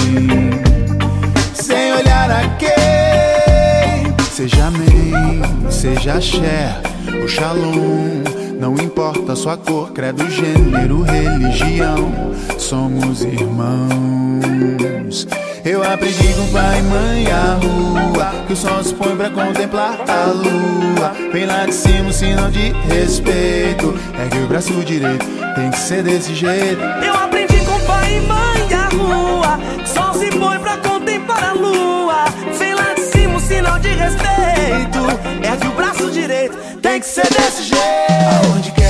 Sem 1.53 1.93
olhar 1.93 2.31
a 2.31 2.49
quem. 2.57 4.25
Seja 4.33 4.65
amém, 4.65 5.43
seja 5.71 6.15
axé, 6.15 6.81
o 7.23 7.29
shalom. 7.29 8.23
Não 8.59 8.73
importa 8.77 9.37
sua 9.37 9.59
cor, 9.59 9.93
credo, 9.93 10.31
gênero, 10.31 11.03
religião. 11.03 12.11
Somos 12.57 13.23
irmãos. 13.23 14.14
Eu 15.65 15.83
aprendi 15.83 16.35
com 16.35 16.47
pai 16.49 16.79
e 16.79 16.83
mãe 16.83 17.27
a 17.33 17.55
rua 17.55 18.45
Que 18.47 18.53
o 18.53 18.57
sol 18.57 18.85
se 18.85 18.93
põe 18.93 19.17
pra 19.17 19.31
contemplar 19.31 19.99
a 20.07 20.27
lua. 20.27 21.13
Vem 21.33 21.47
lá 21.47 21.65
de 21.65 21.73
cima, 21.73 22.11
um 22.11 22.13
sinal 22.13 22.51
de 22.51 22.71
respeito 22.87 23.99
É 24.13 24.29
que 24.29 24.39
o 24.43 24.47
braço 24.47 24.73
direito 24.85 25.25
tem 25.55 25.71
que 25.71 25.79
ser 25.79 26.03
desse 26.03 26.35
jeito. 26.35 26.83
Eu 27.03 27.15
aprendi 27.15 27.59
com 27.65 27.81
pai 27.87 28.19
e 28.19 28.21
mãe 28.21 28.75
a 28.75 28.89
rua 28.95 29.59
Sol 29.87 30.13
se 30.13 30.31
põe 30.39 30.59
pra 30.59 30.77
contemplar 30.77 31.43
a 31.43 31.53
lua. 31.55 32.27
Vem 32.59 32.75
lá 32.75 32.93
de 32.93 33.01
cima 33.01 33.37
um 33.37 33.41
sinal 33.41 33.79
de 33.79 33.89
respeito 33.89 34.99
É 35.43 35.57
que 35.57 35.67
o 35.67 35.73
braço 35.73 36.11
direito 36.11 36.59
tem 36.83 37.01
que 37.01 37.07
ser 37.07 37.27
desse 37.31 37.63
jeito. 37.63 38.53
Aonde 38.53 38.71
quer 38.73 38.84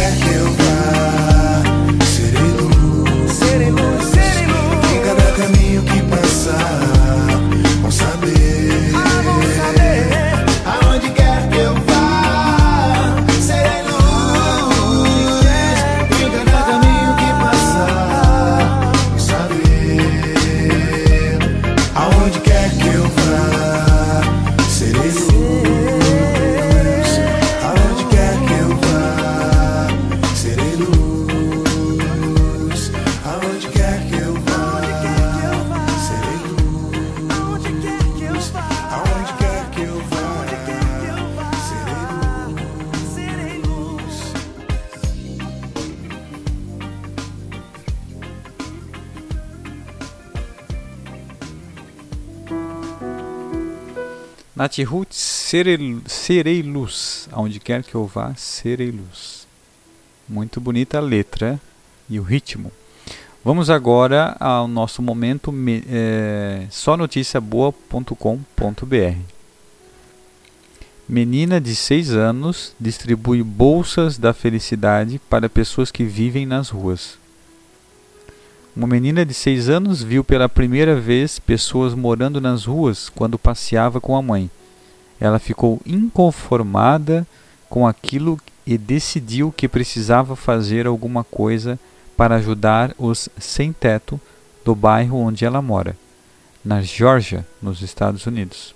Nath 54.64 54.78
Ruth, 54.78 55.12
serei, 55.12 56.62
luz. 56.62 57.28
Aonde 57.32 57.60
quer 57.60 57.82
que 57.82 57.94
eu 57.94 58.06
vá, 58.06 58.34
serei 58.34 58.90
luz. 58.90 59.46
Muito 60.26 60.58
bonita 60.58 60.96
a 60.96 61.02
letra 61.02 61.60
e 62.08 62.18
o 62.18 62.22
ritmo. 62.22 62.72
Vamos 63.44 63.68
agora 63.68 64.34
ao 64.40 64.66
nosso 64.66 65.02
momento 65.02 65.52
me, 65.52 65.84
é, 65.86 66.66
sonoticiaboa.com.br. 66.70 69.18
Menina 71.06 71.60
de 71.60 71.76
6 71.76 72.12
anos 72.12 72.74
distribui 72.80 73.42
bolsas 73.42 74.16
da 74.16 74.32
felicidade 74.32 75.20
para 75.28 75.50
pessoas 75.50 75.90
que 75.90 76.04
vivem 76.04 76.46
nas 76.46 76.70
ruas. 76.70 77.18
Uma 78.76 78.88
menina 78.88 79.24
de 79.24 79.32
6 79.32 79.68
anos 79.68 80.02
viu 80.02 80.24
pela 80.24 80.48
primeira 80.48 80.98
vez 80.98 81.38
pessoas 81.38 81.94
morando 81.94 82.40
nas 82.40 82.64
ruas 82.64 83.08
quando 83.08 83.38
passeava 83.38 84.00
com 84.00 84.16
a 84.16 84.22
mãe. 84.22 84.50
Ela 85.20 85.38
ficou 85.38 85.80
inconformada 85.86 87.24
com 87.70 87.86
aquilo 87.86 88.36
e 88.66 88.76
decidiu 88.76 89.54
que 89.56 89.68
precisava 89.68 90.34
fazer 90.34 90.88
alguma 90.88 91.22
coisa 91.22 91.78
para 92.16 92.34
ajudar 92.34 92.92
os 92.98 93.28
sem-teto 93.38 94.20
do 94.64 94.74
bairro 94.74 95.18
onde 95.18 95.44
ela 95.44 95.62
mora, 95.62 95.96
na 96.64 96.82
Geórgia, 96.82 97.46
nos 97.62 97.80
Estados 97.80 98.26
Unidos. 98.26 98.74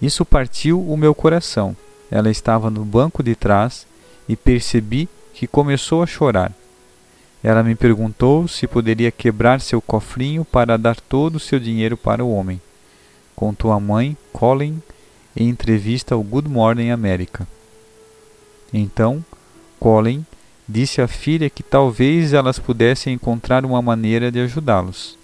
Isso 0.00 0.24
partiu 0.24 0.80
o 0.80 0.96
meu 0.96 1.14
coração. 1.14 1.76
Ela 2.10 2.30
estava 2.30 2.70
no 2.70 2.86
banco 2.86 3.22
de 3.22 3.34
trás 3.34 3.86
e 4.26 4.34
percebi 4.34 5.08
que 5.34 5.46
começou 5.46 6.02
a 6.02 6.06
chorar. 6.06 6.52
Ela 7.46 7.62
me 7.62 7.76
perguntou 7.76 8.48
se 8.48 8.66
poderia 8.66 9.12
quebrar 9.12 9.60
seu 9.60 9.80
cofrinho 9.80 10.44
para 10.44 10.76
dar 10.76 11.00
todo 11.00 11.36
o 11.36 11.40
seu 11.40 11.60
dinheiro 11.60 11.96
para 11.96 12.24
o 12.24 12.32
homem. 12.32 12.60
Contou 13.36 13.70
a 13.70 13.78
mãe, 13.78 14.16
Colin, 14.32 14.82
em 15.36 15.48
entrevista 15.48 16.16
ao 16.16 16.24
Good 16.24 16.48
Morning 16.48 16.90
America. 16.90 17.46
Então, 18.72 19.24
Colin 19.78 20.26
disse 20.68 21.00
à 21.00 21.06
filha 21.06 21.48
que 21.48 21.62
talvez 21.62 22.32
elas 22.32 22.58
pudessem 22.58 23.14
encontrar 23.14 23.64
uma 23.64 23.80
maneira 23.80 24.32
de 24.32 24.40
ajudá-los. 24.40 25.16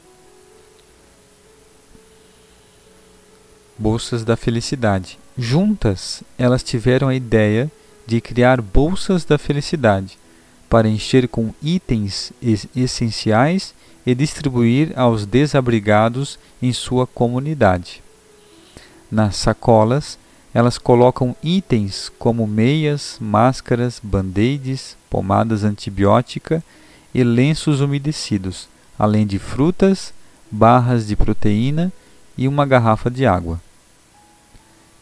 Bolsas 3.77 4.23
da 4.23 4.37
Felicidade. 4.37 5.19
Juntas, 5.37 6.23
elas 6.39 6.63
tiveram 6.63 7.09
a 7.09 7.17
ideia 7.17 7.69
de 8.07 8.21
criar 8.21 8.61
bolsas 8.61 9.25
da 9.25 9.37
felicidade 9.37 10.22
para 10.73 10.89
encher 10.89 11.29
com 11.29 11.53
itens 11.63 12.33
es- 12.41 12.67
essenciais 12.75 13.75
e 14.07 14.15
distribuir 14.15 14.99
aos 14.99 15.27
desabrigados 15.27 16.39
em 16.63 16.73
sua 16.73 17.07
comunidade. 17.07 18.03
Nas 19.11 19.37
sacolas, 19.37 20.19
elas 20.55 20.79
colocam 20.79 21.37
itens 21.43 22.11
como 22.19 22.47
meias, 22.47 23.19
máscaras, 23.21 24.01
band-aids, 24.03 24.97
pomadas 25.11 25.63
antibiótica 25.63 26.65
e 27.13 27.23
lenços 27.23 27.83
umedecidos, 27.83 28.67
além 28.99 29.27
de 29.27 29.39
frutas, 29.39 30.15
barras 30.51 31.07
de 31.07 31.15
proteína 31.15 31.93
e 32.35 32.49
uma 32.49 32.65
garrafa 32.65 33.11
de 33.11 33.27
água. 33.27 33.61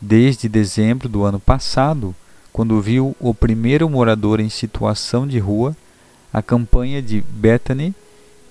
Desde 0.00 0.48
dezembro 0.48 1.08
do 1.08 1.22
ano 1.22 1.38
passado, 1.38 2.12
quando 2.52 2.80
viu 2.80 3.16
o 3.20 3.32
primeiro 3.32 3.88
morador 3.88 4.40
em 4.40 4.48
situação 4.48 5.26
de 5.26 5.38
rua, 5.38 5.76
a 6.32 6.42
campanha 6.42 7.00
de 7.00 7.20
Bethany 7.20 7.94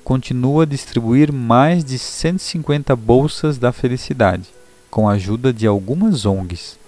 continua 0.03 0.63
a 0.63 0.65
distribuir 0.65 1.31
mais 1.31 1.83
de 1.83 1.99
150 1.99 2.95
bolsas 2.95 3.57
da 3.57 3.71
felicidade, 3.71 4.49
com 4.89 5.07
a 5.07 5.13
ajuda 5.13 5.53
de 5.53 5.67
algumas 5.67 6.25
ONGs. 6.25 6.79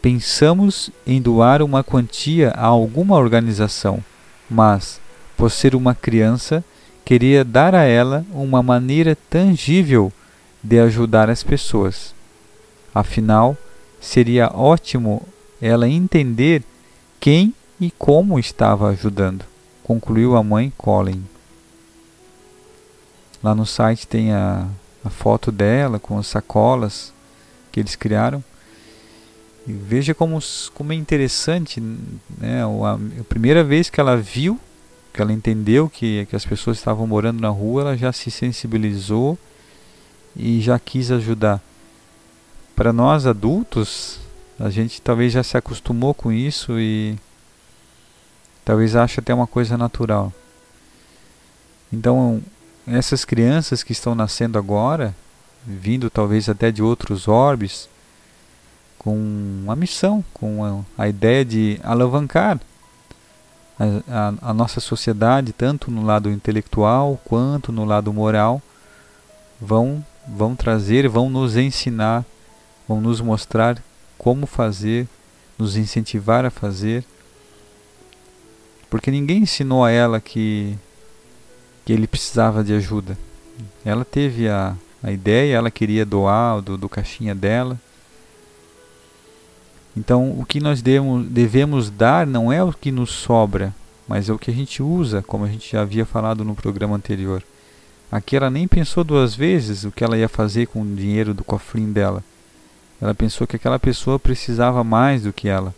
Pensamos 0.00 0.90
em 1.06 1.20
doar 1.20 1.62
uma 1.62 1.84
quantia 1.84 2.50
a 2.50 2.66
alguma 2.66 3.16
organização, 3.16 4.02
mas, 4.50 5.00
por 5.36 5.50
ser 5.50 5.74
uma 5.74 5.94
criança, 5.94 6.64
queria 7.04 7.44
dar 7.44 7.74
a 7.74 7.82
ela 7.82 8.24
uma 8.32 8.62
maneira 8.62 9.16
tangível 9.28 10.12
de 10.62 10.80
ajudar 10.80 11.28
as 11.28 11.42
pessoas. 11.42 12.14
Afinal, 12.94 13.56
seria 14.00 14.50
ótimo 14.52 15.22
ela 15.62 15.88
entender 15.88 16.64
quem 17.20 17.54
e 17.80 17.88
como 17.92 18.36
estava 18.36 18.88
ajudando, 18.88 19.44
concluiu 19.84 20.36
a 20.36 20.42
mãe 20.42 20.72
Colin. 20.76 21.24
Lá 23.40 23.54
no 23.54 23.64
site 23.64 24.06
tem 24.06 24.32
a, 24.32 24.66
a 25.04 25.10
foto 25.10 25.52
dela 25.52 26.00
com 26.00 26.18
as 26.18 26.26
sacolas 26.26 27.12
que 27.70 27.78
eles 27.78 27.94
criaram. 27.94 28.42
E 29.66 29.72
veja 29.72 30.12
como, 30.12 30.40
como 30.74 30.92
é 30.92 30.96
interessante, 30.96 31.80
né? 31.80 32.64
A, 32.64 33.20
a 33.20 33.24
primeira 33.24 33.62
vez 33.62 33.88
que 33.88 34.00
ela 34.00 34.16
viu, 34.16 34.58
que 35.12 35.22
ela 35.22 35.32
entendeu 35.32 35.88
que, 35.88 36.26
que 36.26 36.34
as 36.34 36.44
pessoas 36.44 36.78
estavam 36.78 37.06
morando 37.06 37.40
na 37.40 37.48
rua, 37.48 37.82
ela 37.82 37.96
já 37.96 38.12
se 38.12 38.32
sensibilizou 38.32 39.38
e 40.34 40.60
já 40.60 40.76
quis 40.78 41.12
ajudar. 41.12 41.62
Para 42.74 42.92
nós 42.92 43.26
adultos, 43.26 44.18
a 44.62 44.70
gente 44.70 45.02
talvez 45.02 45.32
já 45.32 45.42
se 45.42 45.56
acostumou 45.56 46.14
com 46.14 46.30
isso 46.30 46.78
e 46.78 47.18
talvez 48.64 48.94
ache 48.94 49.18
até 49.18 49.34
uma 49.34 49.46
coisa 49.46 49.76
natural. 49.76 50.32
Então, 51.92 52.40
essas 52.86 53.24
crianças 53.24 53.82
que 53.82 53.90
estão 53.90 54.14
nascendo 54.14 54.56
agora, 54.56 55.12
vindo 55.66 56.08
talvez 56.08 56.48
até 56.48 56.70
de 56.70 56.80
outros 56.80 57.26
orbes, 57.26 57.88
com 58.96 59.64
a 59.66 59.74
missão, 59.74 60.24
com 60.32 60.64
a, 60.64 61.02
a 61.02 61.08
ideia 61.08 61.44
de 61.44 61.80
alavancar 61.82 62.60
a, 63.80 64.28
a, 64.40 64.50
a 64.50 64.54
nossa 64.54 64.78
sociedade, 64.78 65.52
tanto 65.52 65.90
no 65.90 66.04
lado 66.04 66.30
intelectual 66.30 67.20
quanto 67.24 67.72
no 67.72 67.84
lado 67.84 68.12
moral, 68.12 68.62
vão, 69.60 70.06
vão 70.24 70.54
trazer, 70.54 71.08
vão 71.08 71.28
nos 71.28 71.56
ensinar, 71.56 72.24
vão 72.86 73.00
nos 73.00 73.20
mostrar 73.20 73.82
como 74.22 74.46
fazer, 74.46 75.08
nos 75.58 75.76
incentivar 75.76 76.44
a 76.44 76.50
fazer. 76.50 77.04
Porque 78.88 79.10
ninguém 79.10 79.42
ensinou 79.42 79.84
a 79.84 79.90
ela 79.90 80.20
que, 80.20 80.78
que 81.84 81.92
ele 81.92 82.06
precisava 82.06 82.62
de 82.62 82.72
ajuda. 82.72 83.18
Ela 83.84 84.04
teve 84.04 84.48
a, 84.48 84.76
a 85.02 85.10
ideia, 85.10 85.56
ela 85.56 85.72
queria 85.72 86.06
doar 86.06 86.62
do, 86.62 86.78
do 86.78 86.88
caixinha 86.88 87.34
dela. 87.34 87.78
Então, 89.96 90.30
o 90.38 90.46
que 90.46 90.60
nós 90.60 90.80
devemos, 90.80 91.26
devemos 91.26 91.90
dar 91.90 92.24
não 92.24 92.52
é 92.52 92.62
o 92.62 92.72
que 92.72 92.92
nos 92.92 93.10
sobra, 93.10 93.74
mas 94.06 94.28
é 94.28 94.32
o 94.32 94.38
que 94.38 94.52
a 94.52 94.54
gente 94.54 94.82
usa, 94.82 95.20
como 95.20 95.44
a 95.44 95.48
gente 95.48 95.72
já 95.72 95.82
havia 95.82 96.06
falado 96.06 96.44
no 96.44 96.54
programa 96.54 96.94
anterior. 96.94 97.42
Aqui 98.10 98.36
ela 98.36 98.50
nem 98.50 98.68
pensou 98.68 99.02
duas 99.02 99.34
vezes 99.34 99.82
o 99.82 99.90
que 99.90 100.04
ela 100.04 100.16
ia 100.16 100.28
fazer 100.28 100.66
com 100.66 100.80
o 100.80 100.94
dinheiro 100.94 101.34
do 101.34 101.42
cofrinho 101.42 101.92
dela. 101.92 102.22
Ela 103.02 103.14
pensou 103.14 103.48
que 103.48 103.56
aquela 103.56 103.80
pessoa 103.80 104.16
precisava 104.16 104.84
mais 104.84 105.24
do 105.24 105.32
que 105.32 105.48
ela. 105.48 105.74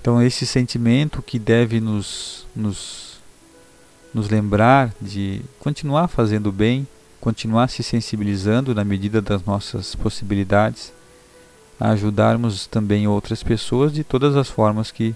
Então, 0.00 0.22
esse 0.22 0.46
sentimento 0.46 1.20
que 1.20 1.38
deve 1.38 1.82
nos, 1.82 2.46
nos, 2.56 3.20
nos 4.14 4.30
lembrar 4.30 4.90
de 4.98 5.42
continuar 5.58 6.08
fazendo 6.08 6.50
bem, 6.50 6.88
continuar 7.20 7.68
se 7.68 7.82
sensibilizando 7.82 8.74
na 8.74 8.82
medida 8.82 9.20
das 9.20 9.44
nossas 9.44 9.94
possibilidades 9.94 10.94
a 11.78 11.90
ajudarmos 11.90 12.66
também 12.66 13.06
outras 13.06 13.42
pessoas 13.42 13.92
de 13.92 14.02
todas 14.02 14.34
as 14.34 14.48
formas 14.48 14.90
que 14.90 15.14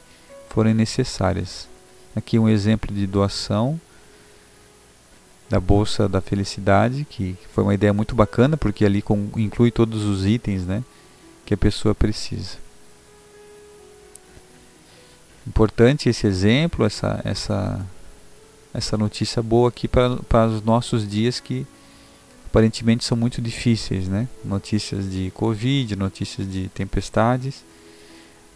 forem 0.51 0.75
necessárias. 0.75 1.67
Aqui 2.15 2.39
um 2.39 2.51
exemplo 2.51 2.95
de 2.95 3.07
doação 3.07 3.81
da 5.55 5.61
Bolsa 5.61 6.09
da 6.09 6.21
Felicidade, 6.21 7.07
que 7.09 7.37
foi 7.53 7.63
uma 7.63 7.75
ideia 7.75 7.93
muito 7.93 8.13
bacana, 8.13 8.57
porque 8.57 8.85
ali 8.85 9.01
com, 9.01 9.31
inclui 9.37 9.71
todos 9.71 10.03
os 10.03 10.27
itens 10.27 10.67
né, 10.67 10.83
que 11.47 11.55
a 11.55 11.57
pessoa 11.57 11.95
precisa. 11.95 12.57
Importante 15.47 16.09
esse 16.09 16.27
exemplo, 16.27 16.85
essa, 16.85 17.21
essa, 17.25 17.87
essa 18.73 18.97
notícia 18.97 19.41
boa 19.41 19.69
aqui 19.69 19.87
para, 19.87 20.17
para 20.17 20.49
os 20.49 20.61
nossos 20.61 21.09
dias 21.09 21.39
que 21.39 21.65
aparentemente 22.47 23.05
são 23.05 23.17
muito 23.17 23.41
difíceis, 23.41 24.09
né? 24.09 24.27
Notícias 24.45 25.09
de 25.09 25.31
Covid, 25.31 25.95
notícias 25.95 26.51
de 26.51 26.69
tempestades, 26.71 27.63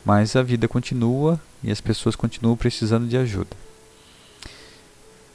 mas 0.05 0.35
a 0.35 0.43
vida 0.43 0.67
continua 0.67 1.41
e 1.63 1.71
as 1.71 1.81
pessoas 1.81 2.17
continuam 2.17 2.57
precisando 2.57 3.07
de 3.07 3.17
ajuda. 3.17 3.68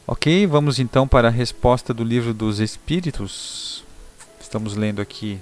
Ok, 0.05 0.45
vamos 0.47 0.79
então 0.79 1.07
para 1.07 1.29
a 1.29 1.31
resposta 1.31 1.93
do 1.93 2.03
livro 2.03 2.33
dos 2.33 2.59
Espíritos. 2.59 3.85
Estamos 4.41 4.75
lendo 4.75 5.01
aqui 5.01 5.39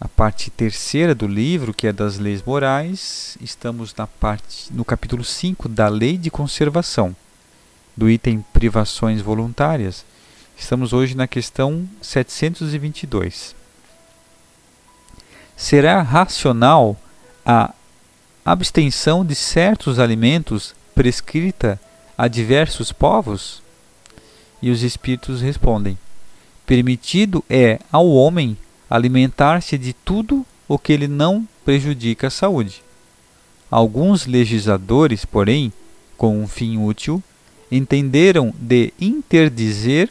a 0.00 0.08
parte 0.08 0.50
terceira 0.50 1.14
do 1.14 1.28
livro, 1.28 1.72
que 1.72 1.86
é 1.86 1.92
das 1.92 2.18
leis 2.18 2.42
morais. 2.42 3.38
Estamos 3.40 3.94
na 3.94 4.06
parte 4.06 4.72
no 4.72 4.84
capítulo 4.84 5.22
5 5.22 5.68
da 5.68 5.88
Lei 5.88 6.18
de 6.18 6.28
Conservação 6.28 7.14
do 7.96 8.10
item 8.10 8.44
privações 8.52 9.20
voluntárias, 9.20 10.04
estamos 10.56 10.92
hoje 10.92 11.14
na 11.14 11.28
questão 11.28 11.88
722. 12.00 13.54
Será 15.56 16.02
racional 16.02 16.96
a 17.46 17.72
abstenção 18.44 19.24
de 19.24 19.36
certos 19.36 20.00
alimentos 20.00 20.74
prescrita 20.94 21.80
a 22.16 22.28
diversos 22.28 22.92
povos? 22.92 23.62
E 24.60 24.70
os 24.70 24.82
espíritos 24.82 25.40
respondem: 25.40 25.98
Permitido 26.66 27.44
é 27.48 27.78
ao 27.90 28.08
homem 28.08 28.56
alimentar-se 28.88 29.76
de 29.76 29.92
tudo 29.92 30.46
o 30.68 30.78
que 30.78 30.92
ele 30.92 31.08
não 31.08 31.46
prejudica 31.64 32.28
a 32.28 32.30
saúde. 32.30 32.82
Alguns 33.70 34.26
legisladores, 34.26 35.24
porém, 35.24 35.72
com 36.16 36.40
um 36.40 36.46
fim 36.46 36.78
útil, 36.78 37.22
entenderam 37.70 38.52
de 38.58 38.92
interdizer 39.00 40.10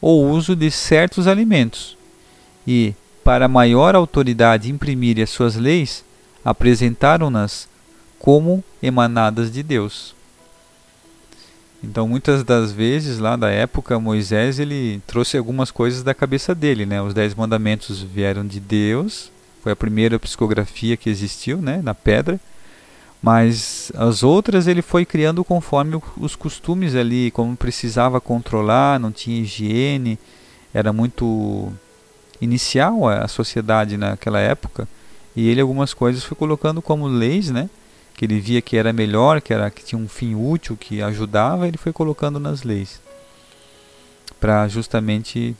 o 0.00 0.22
uso 0.22 0.56
de 0.56 0.70
certos 0.70 1.26
alimentos 1.26 1.96
e, 2.66 2.94
para 3.22 3.48
maior 3.48 3.94
autoridade 3.94 4.70
imprimir 4.70 5.22
as 5.22 5.30
suas 5.30 5.54
leis, 5.54 6.04
apresentaram-nas 6.44 7.68
como 8.24 8.64
emanadas 8.82 9.52
de 9.52 9.62
Deus. 9.62 10.14
Então, 11.82 12.08
muitas 12.08 12.42
das 12.42 12.72
vezes, 12.72 13.18
lá 13.18 13.36
da 13.36 13.50
época, 13.50 14.00
Moisés 14.00 14.58
ele 14.58 15.02
trouxe 15.06 15.36
algumas 15.36 15.70
coisas 15.70 16.02
da 16.02 16.14
cabeça 16.14 16.54
dele, 16.54 16.86
né? 16.86 17.02
Os 17.02 17.12
dez 17.12 17.34
mandamentos 17.34 18.00
vieram 18.00 18.46
de 18.46 18.60
Deus, 18.60 19.30
foi 19.62 19.72
a 19.72 19.76
primeira 19.76 20.18
psicografia 20.18 20.96
que 20.96 21.10
existiu, 21.10 21.58
né? 21.58 21.82
Na 21.84 21.92
pedra. 21.94 22.40
Mas 23.22 23.92
as 23.94 24.22
outras 24.22 24.66
ele 24.66 24.80
foi 24.80 25.04
criando 25.04 25.44
conforme 25.44 26.00
os 26.16 26.34
costumes 26.34 26.94
ali, 26.94 27.30
como 27.30 27.54
precisava 27.54 28.22
controlar, 28.22 28.98
não 28.98 29.12
tinha 29.12 29.42
higiene, 29.42 30.18
era 30.72 30.94
muito 30.94 31.70
inicial 32.40 33.06
a 33.06 33.28
sociedade 33.28 33.98
naquela 33.98 34.38
época. 34.38 34.88
E 35.36 35.46
ele 35.46 35.60
algumas 35.60 35.92
coisas 35.92 36.24
foi 36.24 36.38
colocando 36.38 36.80
como 36.80 37.06
leis, 37.06 37.50
né? 37.50 37.68
Que 38.24 38.32
ele 38.32 38.40
via 38.40 38.62
que 38.62 38.78
era 38.78 38.90
melhor, 38.90 39.42
que 39.42 39.52
era 39.52 39.70
que 39.70 39.84
tinha 39.84 39.98
um 39.98 40.08
fim 40.08 40.34
útil, 40.34 40.78
que 40.78 41.02
ajudava, 41.02 41.68
ele 41.68 41.76
foi 41.76 41.92
colocando 41.92 42.40
nas 42.40 42.62
leis 42.62 42.98
para 44.40 44.66
justamente 44.66 45.54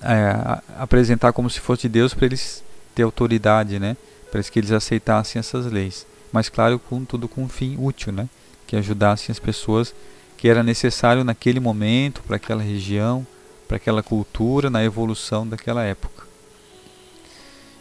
é, 0.00 0.60
apresentar 0.78 1.32
como 1.32 1.50
se 1.50 1.58
fosse 1.58 1.88
Deus 1.88 2.14
para 2.14 2.26
eles 2.26 2.62
ter 2.94 3.02
autoridade, 3.02 3.80
né? 3.80 3.96
Para 4.30 4.40
que 4.44 4.60
eles 4.60 4.70
aceitassem 4.70 5.40
essas 5.40 5.66
leis 5.66 6.06
mas 6.32 6.48
claro, 6.48 6.78
com 6.78 7.04
tudo 7.04 7.26
com 7.26 7.42
um 7.42 7.48
fim 7.48 7.76
útil, 7.76 8.12
né? 8.12 8.28
Que 8.66 8.76
ajudassem 8.76 9.32
as 9.32 9.40
pessoas 9.40 9.92
que 10.36 10.48
era 10.48 10.62
necessário 10.62 11.24
naquele 11.24 11.58
momento, 11.58 12.22
para 12.22 12.36
aquela 12.36 12.62
região, 12.62 13.26
para 13.66 13.76
aquela 13.76 14.02
cultura, 14.02 14.70
na 14.70 14.84
evolução 14.84 15.46
daquela 15.46 15.82
época. 15.82 16.24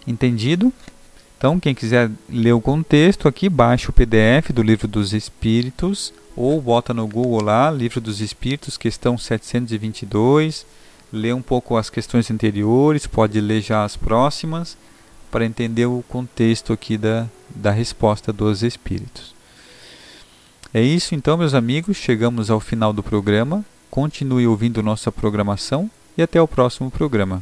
Entendido? 0.07 0.73
Então, 1.39 1.57
quem 1.57 1.73
quiser 1.73 2.11
ler 2.27 2.51
o 2.51 2.59
contexto 2.59 3.25
aqui, 3.25 3.47
baixa 3.47 3.89
o 3.89 3.93
PDF 3.93 4.51
do 4.53 4.61
Livro 4.61 4.89
dos 4.89 5.13
Espíritos 5.13 6.13
ou 6.35 6.61
bota 6.61 6.93
no 6.93 7.07
Google 7.07 7.41
lá, 7.41 7.71
Livro 7.71 8.01
dos 8.01 8.19
Espíritos, 8.19 8.75
questão 8.75 9.17
722, 9.17 10.65
lê 11.13 11.31
um 11.31 11.41
pouco 11.41 11.77
as 11.77 11.89
questões 11.89 12.29
anteriores, 12.29 13.07
pode 13.07 13.39
ler 13.39 13.61
já 13.61 13.85
as 13.85 13.95
próximas 13.95 14.77
para 15.31 15.45
entender 15.45 15.85
o 15.85 16.03
contexto 16.09 16.73
aqui 16.73 16.97
da, 16.97 17.25
da 17.49 17.71
resposta 17.71 18.33
dos 18.33 18.61
espíritos. 18.61 19.33
É 20.73 20.81
isso 20.81 21.15
então, 21.15 21.37
meus 21.37 21.53
amigos, 21.53 21.95
chegamos 21.95 22.51
ao 22.51 22.59
final 22.59 22.91
do 22.91 23.01
programa. 23.01 23.63
Continue 23.89 24.45
ouvindo 24.45 24.83
nossa 24.83 25.09
programação 25.09 25.89
e 26.17 26.21
até 26.21 26.41
o 26.41 26.47
próximo 26.49 26.91
programa. 26.91 27.41